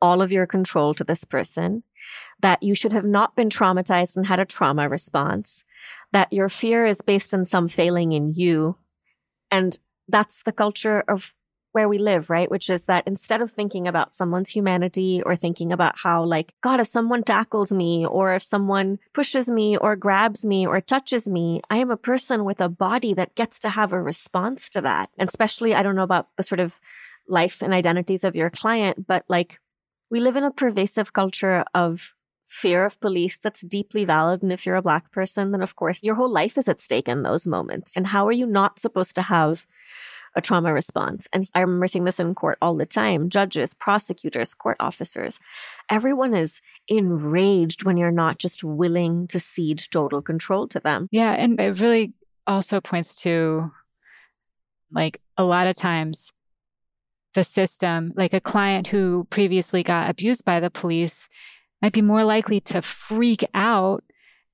all 0.00 0.22
of 0.22 0.30
your 0.30 0.46
control 0.46 0.94
to 0.94 1.02
this 1.02 1.24
person, 1.24 1.82
that 2.40 2.62
you 2.62 2.74
should 2.74 2.92
have 2.92 3.04
not 3.04 3.34
been 3.34 3.48
traumatized 3.48 4.16
and 4.16 4.26
had 4.26 4.38
a 4.38 4.44
trauma 4.44 4.88
response, 4.88 5.64
that 6.12 6.32
your 6.32 6.48
fear 6.48 6.86
is 6.86 7.00
based 7.00 7.34
on 7.34 7.44
some 7.44 7.66
failing 7.66 8.12
in 8.12 8.32
you. 8.32 8.76
And 9.50 9.76
that's 10.08 10.42
the 10.42 10.52
culture 10.52 11.04
of 11.06 11.34
where 11.72 11.88
we 11.88 11.98
live, 11.98 12.30
right? 12.30 12.50
Which 12.50 12.70
is 12.70 12.86
that 12.86 13.06
instead 13.06 13.42
of 13.42 13.50
thinking 13.50 13.86
about 13.86 14.14
someone's 14.14 14.50
humanity 14.50 15.22
or 15.24 15.36
thinking 15.36 15.70
about 15.70 15.98
how, 15.98 16.24
like, 16.24 16.54
God, 16.62 16.80
if 16.80 16.86
someone 16.86 17.22
tackles 17.22 17.72
me 17.72 18.06
or 18.06 18.34
if 18.34 18.42
someone 18.42 18.98
pushes 19.12 19.50
me 19.50 19.76
or 19.76 19.94
grabs 19.94 20.46
me 20.46 20.66
or 20.66 20.80
touches 20.80 21.28
me, 21.28 21.60
I 21.68 21.76
am 21.76 21.90
a 21.90 21.96
person 21.96 22.44
with 22.44 22.60
a 22.60 22.70
body 22.70 23.12
that 23.14 23.34
gets 23.34 23.60
to 23.60 23.68
have 23.68 23.92
a 23.92 24.02
response 24.02 24.68
to 24.70 24.80
that. 24.80 25.10
And 25.18 25.28
especially, 25.28 25.74
I 25.74 25.82
don't 25.82 25.94
know 25.94 26.02
about 26.02 26.28
the 26.36 26.42
sort 26.42 26.60
of 26.60 26.80
life 27.28 27.60
and 27.60 27.74
identities 27.74 28.24
of 28.24 28.34
your 28.34 28.48
client, 28.48 29.06
but 29.06 29.24
like, 29.28 29.60
we 30.10 30.20
live 30.20 30.36
in 30.36 30.44
a 30.44 30.50
pervasive 30.50 31.12
culture 31.12 31.64
of 31.74 32.14
fear 32.48 32.84
of 32.84 33.00
police 33.00 33.38
that's 33.38 33.60
deeply 33.60 34.04
valid. 34.04 34.42
And 34.42 34.52
if 34.52 34.64
you're 34.64 34.76
a 34.76 34.82
Black 34.82 35.12
person, 35.12 35.52
then 35.52 35.62
of 35.62 35.76
course 35.76 36.02
your 36.02 36.14
whole 36.14 36.32
life 36.32 36.56
is 36.56 36.68
at 36.68 36.80
stake 36.80 37.08
in 37.08 37.22
those 37.22 37.46
moments. 37.46 37.96
And 37.96 38.06
how 38.06 38.26
are 38.26 38.32
you 38.32 38.46
not 38.46 38.78
supposed 38.78 39.14
to 39.16 39.22
have 39.22 39.66
a 40.34 40.40
trauma 40.40 40.72
response? 40.72 41.28
And 41.32 41.48
I 41.54 41.60
remember 41.60 41.86
seeing 41.86 42.04
this 42.04 42.18
in 42.18 42.34
court 42.34 42.58
all 42.62 42.74
the 42.74 42.86
time 42.86 43.28
judges, 43.28 43.74
prosecutors, 43.74 44.54
court 44.54 44.76
officers. 44.80 45.38
Everyone 45.90 46.34
is 46.34 46.60
enraged 46.88 47.84
when 47.84 47.96
you're 47.96 48.10
not 48.10 48.38
just 48.38 48.64
willing 48.64 49.26
to 49.28 49.38
cede 49.38 49.82
total 49.90 50.22
control 50.22 50.66
to 50.68 50.80
them. 50.80 51.08
Yeah. 51.12 51.32
And 51.32 51.60
it 51.60 51.80
really 51.80 52.14
also 52.46 52.80
points 52.80 53.16
to 53.22 53.70
like 54.90 55.20
a 55.36 55.44
lot 55.44 55.66
of 55.66 55.76
times 55.76 56.32
the 57.34 57.44
system, 57.44 58.12
like 58.16 58.32
a 58.32 58.40
client 58.40 58.86
who 58.86 59.26
previously 59.28 59.82
got 59.82 60.08
abused 60.08 60.46
by 60.46 60.60
the 60.60 60.70
police 60.70 61.28
might 61.82 61.92
be 61.92 62.02
more 62.02 62.24
likely 62.24 62.60
to 62.60 62.82
freak 62.82 63.44
out 63.54 64.04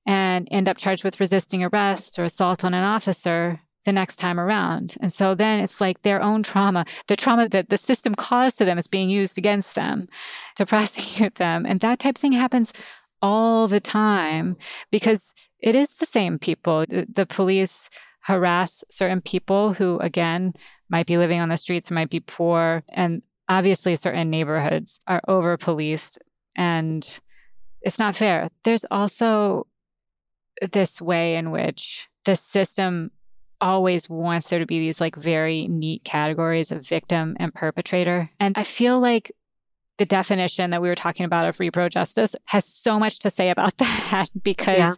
and 0.05 0.47
end 0.51 0.67
up 0.67 0.77
charged 0.77 1.03
with 1.03 1.19
resisting 1.19 1.63
arrest 1.63 2.19
or 2.19 2.23
assault 2.23 2.63
on 2.63 2.73
an 2.73 2.83
officer 2.83 3.59
the 3.85 3.93
next 3.93 4.17
time 4.17 4.39
around. 4.39 4.95
And 4.99 5.13
so 5.13 5.35
then 5.35 5.59
it's 5.59 5.79
like 5.79 6.01
their 6.01 6.21
own 6.21 6.43
trauma, 6.43 6.85
the 7.07 7.15
trauma 7.15 7.47
that 7.49 7.69
the 7.69 7.77
system 7.77 8.15
caused 8.15 8.57
to 8.57 8.65
them 8.65 8.77
is 8.77 8.87
being 8.87 9.09
used 9.09 9.37
against 9.37 9.75
them 9.75 10.07
to 10.55 10.65
prosecute 10.65 11.35
them. 11.35 11.65
And 11.65 11.79
that 11.79 11.99
type 11.99 12.17
of 12.17 12.21
thing 12.21 12.33
happens 12.33 12.73
all 13.21 13.67
the 13.67 13.79
time 13.79 14.57
because 14.91 15.33
it 15.59 15.75
is 15.75 15.93
the 15.93 16.05
same 16.05 16.37
people. 16.37 16.85
The, 16.87 17.07
the 17.11 17.25
police 17.25 17.89
harass 18.21 18.83
certain 18.89 19.21
people 19.21 19.73
who, 19.73 19.99
again, 19.99 20.53
might 20.89 21.07
be 21.07 21.17
living 21.17 21.39
on 21.39 21.49
the 21.49 21.57
streets, 21.57 21.91
might 21.91 22.09
be 22.09 22.19
poor. 22.19 22.83
And 22.89 23.21
obviously, 23.47 23.95
certain 23.95 24.29
neighborhoods 24.29 24.99
are 25.07 25.21
over 25.27 25.57
policed 25.57 26.19
and 26.55 27.19
it's 27.81 27.99
not 27.99 28.15
fair. 28.15 28.49
There's 28.63 28.85
also 28.89 29.67
this 30.71 31.01
way 31.01 31.35
in 31.35 31.51
which 31.51 32.07
the 32.25 32.35
system 32.35 33.11
always 33.61 34.09
wants 34.09 34.49
there 34.49 34.59
to 34.59 34.65
be 34.65 34.79
these 34.79 34.99
like 34.99 35.15
very 35.15 35.67
neat 35.67 36.03
categories 36.03 36.71
of 36.71 36.87
victim 36.87 37.35
and 37.39 37.53
perpetrator. 37.53 38.29
And 38.39 38.57
I 38.57 38.63
feel 38.63 38.99
like 38.99 39.31
the 39.97 40.05
definition 40.05 40.71
that 40.71 40.81
we 40.81 40.89
were 40.89 40.95
talking 40.95 41.25
about 41.25 41.47
of 41.47 41.57
repro 41.57 41.89
justice 41.89 42.35
has 42.45 42.65
so 42.65 42.99
much 42.99 43.19
to 43.19 43.29
say 43.29 43.49
about 43.49 43.77
that 43.77 44.27
because 44.43 44.77
yeah. 44.77 44.93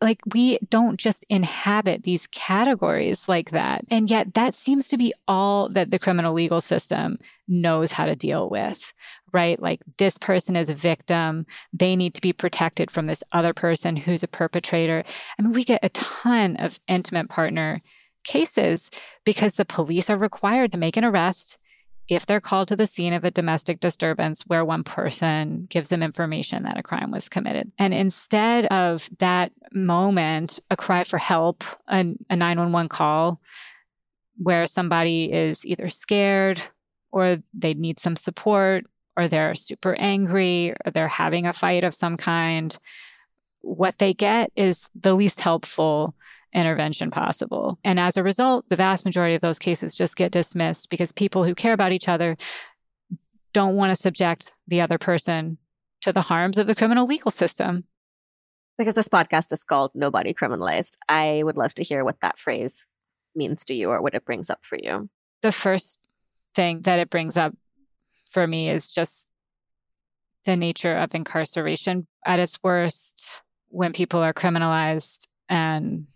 like 0.00 0.20
we 0.34 0.58
don't 0.68 0.98
just 0.98 1.24
inhabit 1.28 2.02
these 2.02 2.26
categories 2.28 3.28
like 3.28 3.50
that 3.50 3.84
and 3.90 4.10
yet 4.10 4.34
that 4.34 4.54
seems 4.54 4.88
to 4.88 4.96
be 4.96 5.12
all 5.28 5.68
that 5.68 5.90
the 5.90 5.98
criminal 5.98 6.32
legal 6.32 6.60
system 6.60 7.18
knows 7.46 7.92
how 7.92 8.06
to 8.06 8.16
deal 8.16 8.48
with 8.48 8.92
right? 9.32 9.60
Like 9.60 9.80
this 9.98 10.18
person 10.18 10.56
is 10.56 10.70
a 10.70 10.74
victim. 10.74 11.46
They 11.72 11.96
need 11.96 12.14
to 12.14 12.20
be 12.20 12.32
protected 12.32 12.90
from 12.90 13.06
this 13.06 13.22
other 13.32 13.52
person 13.52 13.96
who's 13.96 14.22
a 14.22 14.28
perpetrator. 14.28 15.04
I 15.38 15.42
mean 15.42 15.52
we 15.52 15.64
get 15.64 15.84
a 15.84 15.88
ton 15.90 16.56
of 16.56 16.78
intimate 16.88 17.28
partner 17.28 17.82
cases 18.24 18.90
because 19.24 19.54
the 19.54 19.64
police 19.64 20.10
are 20.10 20.16
required 20.16 20.72
to 20.72 20.78
make 20.78 20.96
an 20.96 21.04
arrest 21.04 21.58
if 22.10 22.26
they're 22.26 22.40
called 22.40 22.66
to 22.68 22.76
the 22.76 22.88
scene 22.88 23.12
of 23.12 23.24
a 23.24 23.30
domestic 23.30 23.78
disturbance 23.78 24.42
where 24.48 24.64
one 24.64 24.82
person 24.82 25.66
gives 25.70 25.90
them 25.90 26.02
information 26.02 26.64
that 26.64 26.76
a 26.76 26.82
crime 26.82 27.12
was 27.12 27.28
committed. 27.28 27.70
And 27.78 27.94
instead 27.94 28.66
of 28.66 29.08
that 29.18 29.52
moment, 29.72 30.58
a 30.70 30.76
cry 30.76 31.04
for 31.04 31.18
help, 31.18 31.62
a, 31.88 32.00
a 32.28 32.36
911 32.36 32.88
call, 32.88 33.40
where 34.36 34.66
somebody 34.66 35.32
is 35.32 35.64
either 35.64 35.88
scared 35.88 36.60
or 37.12 37.38
they 37.54 37.74
need 37.74 38.00
some 38.00 38.16
support 38.16 38.86
or 39.16 39.28
they're 39.28 39.54
super 39.54 39.94
angry 39.94 40.72
or 40.84 40.90
they're 40.92 41.08
having 41.08 41.46
a 41.46 41.52
fight 41.52 41.84
of 41.84 41.94
some 41.94 42.16
kind, 42.16 42.76
what 43.60 43.98
they 43.98 44.14
get 44.14 44.50
is 44.56 44.88
the 44.94 45.14
least 45.14 45.40
helpful 45.40 46.14
intervention 46.52 47.10
possible. 47.10 47.78
And 47.84 48.00
as 48.00 48.16
a 48.16 48.22
result, 48.22 48.68
the 48.68 48.76
vast 48.76 49.04
majority 49.04 49.34
of 49.34 49.40
those 49.40 49.58
cases 49.58 49.94
just 49.94 50.16
get 50.16 50.32
dismissed 50.32 50.90
because 50.90 51.12
people 51.12 51.44
who 51.44 51.54
care 51.54 51.72
about 51.72 51.92
each 51.92 52.08
other 52.08 52.36
don't 53.52 53.76
want 53.76 53.90
to 53.90 53.96
subject 53.96 54.52
the 54.66 54.80
other 54.80 54.98
person 54.98 55.58
to 56.02 56.12
the 56.12 56.22
harms 56.22 56.58
of 56.58 56.66
the 56.66 56.74
criminal 56.74 57.06
legal 57.06 57.30
system. 57.30 57.84
Because 58.78 58.94
this 58.94 59.08
podcast 59.08 59.52
is 59.52 59.62
called 59.62 59.90
Nobody 59.94 60.32
Criminalized, 60.32 60.96
I 61.08 61.42
would 61.44 61.56
love 61.56 61.74
to 61.74 61.84
hear 61.84 62.04
what 62.04 62.20
that 62.22 62.38
phrase 62.38 62.86
means 63.34 63.64
to 63.66 63.74
you 63.74 63.90
or 63.90 64.00
what 64.00 64.14
it 64.14 64.24
brings 64.24 64.48
up 64.48 64.64
for 64.64 64.78
you. 64.80 65.10
The 65.42 65.52
first 65.52 66.00
thing 66.54 66.82
that 66.82 66.98
it 66.98 67.10
brings 67.10 67.36
up 67.36 67.54
for 68.30 68.46
me 68.46 68.70
is 68.70 68.90
just 68.90 69.26
the 70.44 70.56
nature 70.56 70.96
of 70.96 71.14
incarceration 71.14 72.06
at 72.26 72.38
its 72.38 72.58
worst 72.62 73.42
when 73.68 73.92
people 73.92 74.20
are 74.20 74.32
criminalized 74.32 75.28
and 75.48 76.06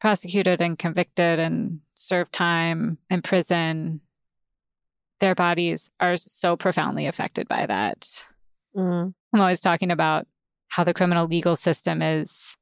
prosecuted 0.00 0.60
and 0.60 0.78
convicted 0.78 1.38
and 1.38 1.80
serve 1.94 2.30
time 2.30 2.98
in 3.10 3.22
prison, 3.22 4.00
their 5.20 5.34
bodies 5.34 5.90
are 6.00 6.16
so 6.16 6.56
profoundly 6.56 7.06
affected 7.06 7.46
by 7.46 7.66
that. 7.66 8.24
Mm. 8.76 9.14
I'm 9.32 9.40
always 9.40 9.60
talking 9.60 9.90
about 9.90 10.26
how 10.68 10.84
the 10.84 10.94
criminal 10.94 11.26
legal 11.26 11.54
system 11.56 12.02
is 12.02 12.56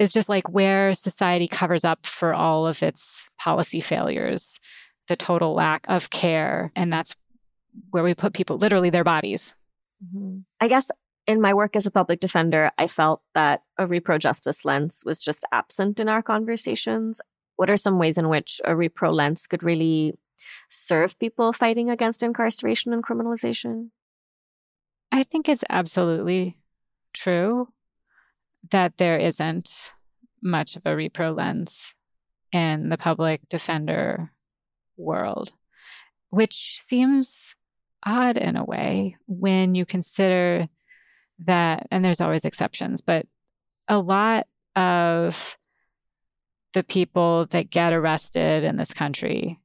is 0.00 0.12
just 0.12 0.28
like 0.28 0.48
where 0.50 0.92
society 0.92 1.46
covers 1.46 1.84
up 1.84 2.04
for 2.04 2.34
all 2.34 2.66
of 2.66 2.82
its 2.82 3.22
policy 3.38 3.80
failures, 3.80 4.58
the 5.06 5.14
total 5.14 5.54
lack 5.54 5.86
of 5.88 6.10
care, 6.10 6.72
and 6.74 6.92
that's 6.92 7.14
where 7.90 8.04
we 8.04 8.14
put 8.14 8.34
people 8.34 8.56
literally 8.56 8.90
their 8.90 9.04
bodies. 9.04 9.54
Mm-hmm. 10.04 10.40
I 10.60 10.68
guess 10.68 10.90
in 11.26 11.40
my 11.40 11.54
work 11.54 11.76
as 11.76 11.86
a 11.86 11.90
public 11.90 12.20
defender, 12.20 12.70
I 12.78 12.86
felt 12.86 13.22
that 13.34 13.62
a 13.78 13.86
repro 13.86 14.18
justice 14.18 14.64
lens 14.64 15.02
was 15.06 15.20
just 15.20 15.44
absent 15.52 15.98
in 16.00 16.08
our 16.08 16.22
conversations. 16.22 17.20
What 17.56 17.70
are 17.70 17.76
some 17.76 17.98
ways 17.98 18.18
in 18.18 18.28
which 18.28 18.60
a 18.64 18.72
repro 18.72 19.12
lens 19.12 19.46
could 19.46 19.62
really 19.62 20.14
serve 20.68 21.18
people 21.18 21.52
fighting 21.52 21.88
against 21.88 22.22
incarceration 22.22 22.92
and 22.92 23.04
criminalization? 23.04 23.90
I 25.12 25.22
think 25.22 25.48
it's 25.48 25.64
absolutely 25.70 26.58
true 27.12 27.68
that 28.70 28.98
there 28.98 29.18
isn't 29.18 29.92
much 30.42 30.76
of 30.76 30.82
a 30.84 30.90
repro 30.90 31.34
lens 31.34 31.94
in 32.52 32.88
the 32.88 32.98
public 32.98 33.48
defender 33.48 34.30
world, 34.96 35.52
which 36.30 36.78
seems 36.80 37.54
odd 38.04 38.36
in 38.36 38.56
a 38.56 38.64
way 38.64 39.16
when 39.26 39.74
you 39.74 39.84
consider 39.86 40.68
that, 41.40 41.86
and 41.90 42.04
there's 42.04 42.20
always 42.20 42.44
exceptions, 42.44 43.00
but 43.00 43.26
a 43.88 43.98
lot 43.98 44.46
of 44.76 45.56
the 46.72 46.82
people 46.82 47.46
that 47.46 47.70
get 47.70 47.92
arrested 47.92 48.64
in 48.64 48.76
this 48.76 48.92
country 48.92 49.60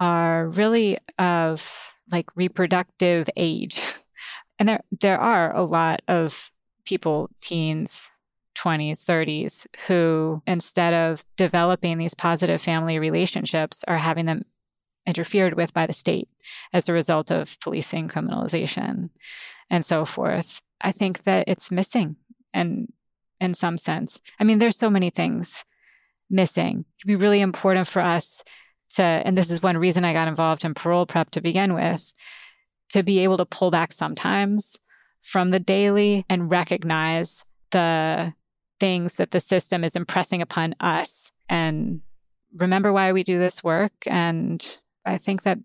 are 0.00 0.48
really 0.48 0.98
of 1.18 1.78
like 2.10 2.26
reproductive 2.36 3.28
age. 3.36 3.80
And 4.58 4.70
there 4.70 4.80
there 5.02 5.20
are 5.20 5.54
a 5.54 5.62
lot 5.62 6.00
of 6.08 6.50
people, 6.86 7.28
teens, 7.42 8.10
20s, 8.56 9.04
30s, 9.04 9.66
who 9.86 10.42
instead 10.46 10.94
of 10.94 11.26
developing 11.36 11.98
these 11.98 12.14
positive 12.14 12.60
family 12.62 12.98
relationships 12.98 13.84
are 13.86 13.98
having 13.98 14.24
them 14.24 14.46
interfered 15.06 15.54
with 15.54 15.72
by 15.72 15.86
the 15.86 15.92
state 15.92 16.28
as 16.72 16.88
a 16.88 16.92
result 16.92 17.30
of 17.30 17.58
policing, 17.60 18.08
criminalization, 18.08 19.10
and 19.70 19.84
so 19.84 20.04
forth. 20.04 20.60
I 20.80 20.92
think 20.92 21.22
that 21.22 21.48
it's 21.48 21.70
missing 21.70 22.16
and 22.52 22.92
in 23.40 23.54
some 23.54 23.76
sense. 23.76 24.20
I 24.40 24.44
mean, 24.44 24.58
there's 24.58 24.76
so 24.76 24.90
many 24.90 25.10
things 25.10 25.64
missing. 26.30 26.84
It'd 26.98 27.06
be 27.06 27.16
really 27.16 27.40
important 27.40 27.86
for 27.86 28.02
us 28.02 28.42
to, 28.94 29.02
and 29.02 29.36
this 29.36 29.50
is 29.50 29.62
one 29.62 29.76
reason 29.76 30.04
I 30.04 30.12
got 30.12 30.28
involved 30.28 30.64
in 30.64 30.74
parole 30.74 31.06
prep 31.06 31.30
to 31.32 31.40
begin 31.40 31.74
with, 31.74 32.12
to 32.90 33.02
be 33.02 33.20
able 33.20 33.36
to 33.36 33.44
pull 33.44 33.70
back 33.70 33.92
sometimes 33.92 34.76
from 35.22 35.50
the 35.50 35.60
daily 35.60 36.24
and 36.28 36.50
recognize 36.50 37.44
the 37.70 38.32
things 38.78 39.14
that 39.16 39.30
the 39.30 39.40
system 39.40 39.84
is 39.84 39.96
impressing 39.96 40.40
upon 40.40 40.74
us 40.80 41.30
and 41.48 42.00
remember 42.56 42.92
why 42.92 43.12
we 43.12 43.22
do 43.22 43.38
this 43.38 43.62
work. 43.62 43.92
And 44.06 44.78
I 45.06 45.18
think 45.18 45.42
that 45.42 45.58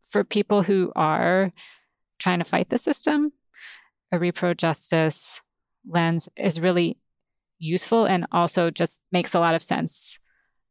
for 0.00 0.24
people 0.24 0.62
who 0.62 0.92
are 0.94 1.52
trying 2.18 2.38
to 2.38 2.44
fight 2.44 2.70
the 2.70 2.78
system, 2.78 3.32
a 4.12 4.18
repro 4.18 4.56
justice 4.56 5.40
lens 5.88 6.28
is 6.36 6.60
really 6.60 6.98
useful 7.58 8.04
and 8.04 8.26
also 8.32 8.70
just 8.70 9.02
makes 9.12 9.34
a 9.34 9.40
lot 9.40 9.54
of 9.54 9.62
sense 9.62 10.18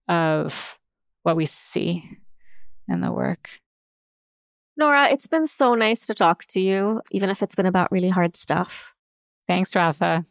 of 0.08 0.80
what 1.23 1.36
we 1.36 1.45
see 1.45 2.17
in 2.88 3.01
the 3.01 3.12
work. 3.12 3.49
Nora, 4.78 5.10
it's 5.10 5.28
been 5.28 5.45
so 5.45 5.73
nice 5.73 6.06
to 6.06 6.13
talk 6.13 6.45
to 6.47 6.60
you, 6.60 7.01
even 7.12 7.30
if 7.30 7.41
it's 7.41 7.56
been 7.56 7.65
about 7.65 7.91
really 7.91 8.10
hard 8.10 8.36
stuff. 8.36 8.93
Thanks, 9.47 9.75
Rafa. 9.75 10.25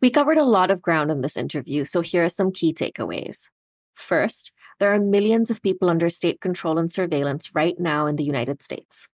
We 0.00 0.10
covered 0.10 0.38
a 0.38 0.44
lot 0.44 0.70
of 0.70 0.82
ground 0.82 1.10
in 1.10 1.20
this 1.20 1.36
interview, 1.36 1.84
so 1.84 2.00
here 2.00 2.24
are 2.24 2.28
some 2.28 2.52
key 2.52 2.74
takeaways. 2.74 3.48
First, 3.94 4.52
there 4.78 4.92
are 4.92 4.98
millions 4.98 5.50
of 5.50 5.62
people 5.62 5.88
under 5.88 6.08
state 6.08 6.40
control 6.40 6.78
and 6.78 6.90
surveillance 6.90 7.54
right 7.54 7.78
now 7.78 8.06
in 8.06 8.16
the 8.16 8.24
United 8.24 8.62
States. 8.62 9.08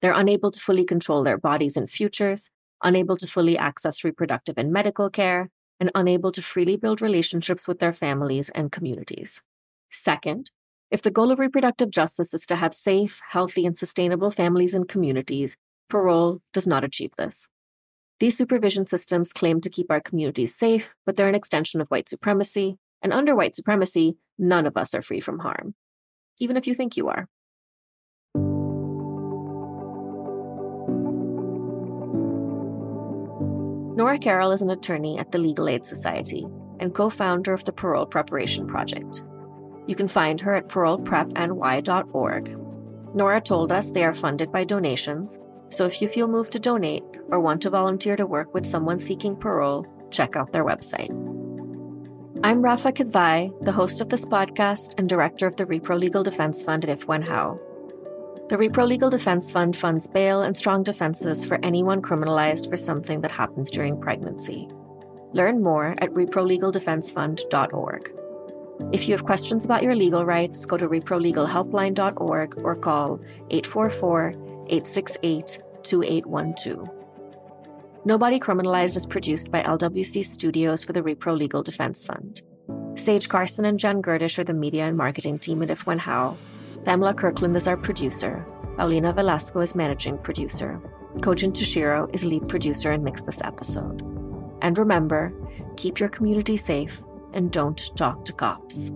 They're 0.00 0.12
unable 0.12 0.50
to 0.50 0.60
fully 0.60 0.84
control 0.84 1.22
their 1.22 1.38
bodies 1.38 1.76
and 1.76 1.90
futures, 1.90 2.50
unable 2.82 3.16
to 3.16 3.26
fully 3.26 3.58
access 3.58 4.04
reproductive 4.04 4.56
and 4.56 4.72
medical 4.72 5.10
care, 5.10 5.50
and 5.78 5.90
unable 5.94 6.32
to 6.32 6.42
freely 6.42 6.76
build 6.76 7.00
relationships 7.00 7.66
with 7.66 7.78
their 7.78 7.92
families 7.92 8.50
and 8.50 8.72
communities. 8.72 9.42
Second, 9.90 10.50
if 10.90 11.02
the 11.02 11.10
goal 11.10 11.30
of 11.30 11.38
reproductive 11.38 11.90
justice 11.90 12.34
is 12.34 12.46
to 12.46 12.56
have 12.56 12.74
safe, 12.74 13.20
healthy, 13.30 13.64
and 13.64 13.78
sustainable 13.78 14.30
families 14.30 14.74
and 14.74 14.88
communities, 14.88 15.56
parole 15.88 16.40
does 16.52 16.66
not 16.66 16.84
achieve 16.84 17.12
this. 17.16 17.48
These 18.18 18.36
supervision 18.36 18.86
systems 18.86 19.32
claim 19.32 19.60
to 19.62 19.70
keep 19.70 19.90
our 19.90 20.00
communities 20.00 20.54
safe, 20.54 20.94
but 21.06 21.16
they're 21.16 21.28
an 21.28 21.34
extension 21.34 21.80
of 21.80 21.88
white 21.88 22.08
supremacy, 22.08 22.76
and 23.02 23.12
under 23.12 23.34
white 23.34 23.54
supremacy, 23.54 24.16
none 24.38 24.66
of 24.66 24.76
us 24.76 24.94
are 24.94 25.02
free 25.02 25.20
from 25.20 25.38
harm, 25.38 25.74
even 26.38 26.56
if 26.56 26.66
you 26.66 26.74
think 26.74 26.96
you 26.96 27.08
are. 27.08 27.28
Nora 33.96 34.18
Carroll 34.18 34.52
is 34.52 34.62
an 34.62 34.70
attorney 34.70 35.18
at 35.18 35.30
the 35.30 35.38
Legal 35.38 35.68
Aid 35.68 35.84
Society 35.84 36.46
and 36.78 36.94
co 36.94 37.10
founder 37.10 37.52
of 37.52 37.64
the 37.66 37.72
Parole 37.72 38.06
Preparation 38.06 38.66
Project. 38.66 39.24
You 39.86 39.94
can 39.94 40.08
find 40.08 40.40
her 40.40 40.54
at 40.54 40.68
paroleprepny.org. 40.68 42.56
Nora 43.14 43.40
told 43.40 43.72
us 43.72 43.90
they 43.90 44.04
are 44.04 44.14
funded 44.14 44.50
by 44.52 44.64
donations, 44.64 45.38
so 45.68 45.84
if 45.84 46.00
you 46.00 46.08
feel 46.08 46.28
moved 46.28 46.52
to 46.52 46.58
donate 46.58 47.04
or 47.28 47.40
want 47.40 47.60
to 47.62 47.70
volunteer 47.70 48.16
to 48.16 48.24
work 48.26 48.54
with 48.54 48.64
someone 48.64 49.00
seeking 49.00 49.36
parole, 49.36 49.84
check 50.10 50.34
out 50.36 50.52
their 50.52 50.64
website. 50.64 51.10
I'm 52.42 52.62
Rafa 52.62 52.90
Kidvai, 52.90 53.52
the 53.66 53.72
host 53.72 54.00
of 54.00 54.08
this 54.08 54.24
podcast 54.24 54.94
and 54.96 55.06
director 55.06 55.46
of 55.46 55.56
the 55.56 55.66
Repro 55.66 56.00
Legal 56.00 56.22
Defense 56.22 56.62
Fund 56.62 56.84
at 56.84 56.90
If 56.90 57.06
When 57.06 57.20
How. 57.20 57.60
The 58.48 58.56
Repro 58.56 58.88
Legal 58.88 59.10
Defense 59.10 59.52
Fund 59.52 59.76
funds 59.76 60.06
bail 60.06 60.40
and 60.40 60.56
strong 60.56 60.82
defenses 60.82 61.44
for 61.44 61.58
anyone 61.62 62.00
criminalized 62.00 62.70
for 62.70 62.78
something 62.78 63.20
that 63.20 63.30
happens 63.30 63.70
during 63.70 64.00
pregnancy. 64.00 64.68
Learn 65.34 65.62
more 65.62 65.94
at 65.98 66.08
reprolegaldefensefund.org. 66.14 68.10
If 68.90 69.06
you 69.06 69.14
have 69.14 69.26
questions 69.26 69.66
about 69.66 69.82
your 69.82 69.94
legal 69.94 70.24
rights, 70.24 70.64
go 70.64 70.78
to 70.78 70.88
reprolegalhelpline.org 70.88 72.58
or 72.58 72.74
call 72.74 73.20
844 73.50 74.28
868 74.70 75.62
2812. 75.82 76.99
Nobody 78.06 78.40
Criminalized 78.40 78.96
is 78.96 79.04
produced 79.04 79.50
by 79.50 79.62
LWC 79.62 80.24
Studios 80.24 80.82
for 80.82 80.94
the 80.94 81.02
Repro 81.02 81.36
Legal 81.36 81.62
Defense 81.62 82.06
Fund. 82.06 82.40
Sage 82.94 83.28
Carson 83.28 83.66
and 83.66 83.78
Jen 83.78 84.00
Gerdish 84.00 84.38
are 84.38 84.44
the 84.44 84.54
media 84.54 84.86
and 84.86 84.96
marketing 84.96 85.38
team 85.38 85.62
at 85.62 85.70
If 85.70 85.86
When 85.86 85.98
How. 85.98 86.38
Pamela 86.86 87.12
Kirkland 87.12 87.54
is 87.56 87.68
our 87.68 87.76
producer. 87.76 88.46
Paulina 88.78 89.12
Velasco 89.12 89.60
is 89.60 89.74
managing 89.74 90.16
producer. 90.16 90.80
Kojin 91.16 91.52
Toshiro 91.52 92.08
is 92.14 92.24
lead 92.24 92.48
producer 92.48 92.90
and 92.90 93.04
mixed 93.04 93.26
this 93.26 93.42
episode. 93.42 94.00
And 94.62 94.78
remember, 94.78 95.34
keep 95.76 96.00
your 96.00 96.08
community 96.08 96.56
safe 96.56 97.02
and 97.34 97.52
don't 97.52 97.94
talk 97.96 98.24
to 98.24 98.32
cops. 98.32 98.90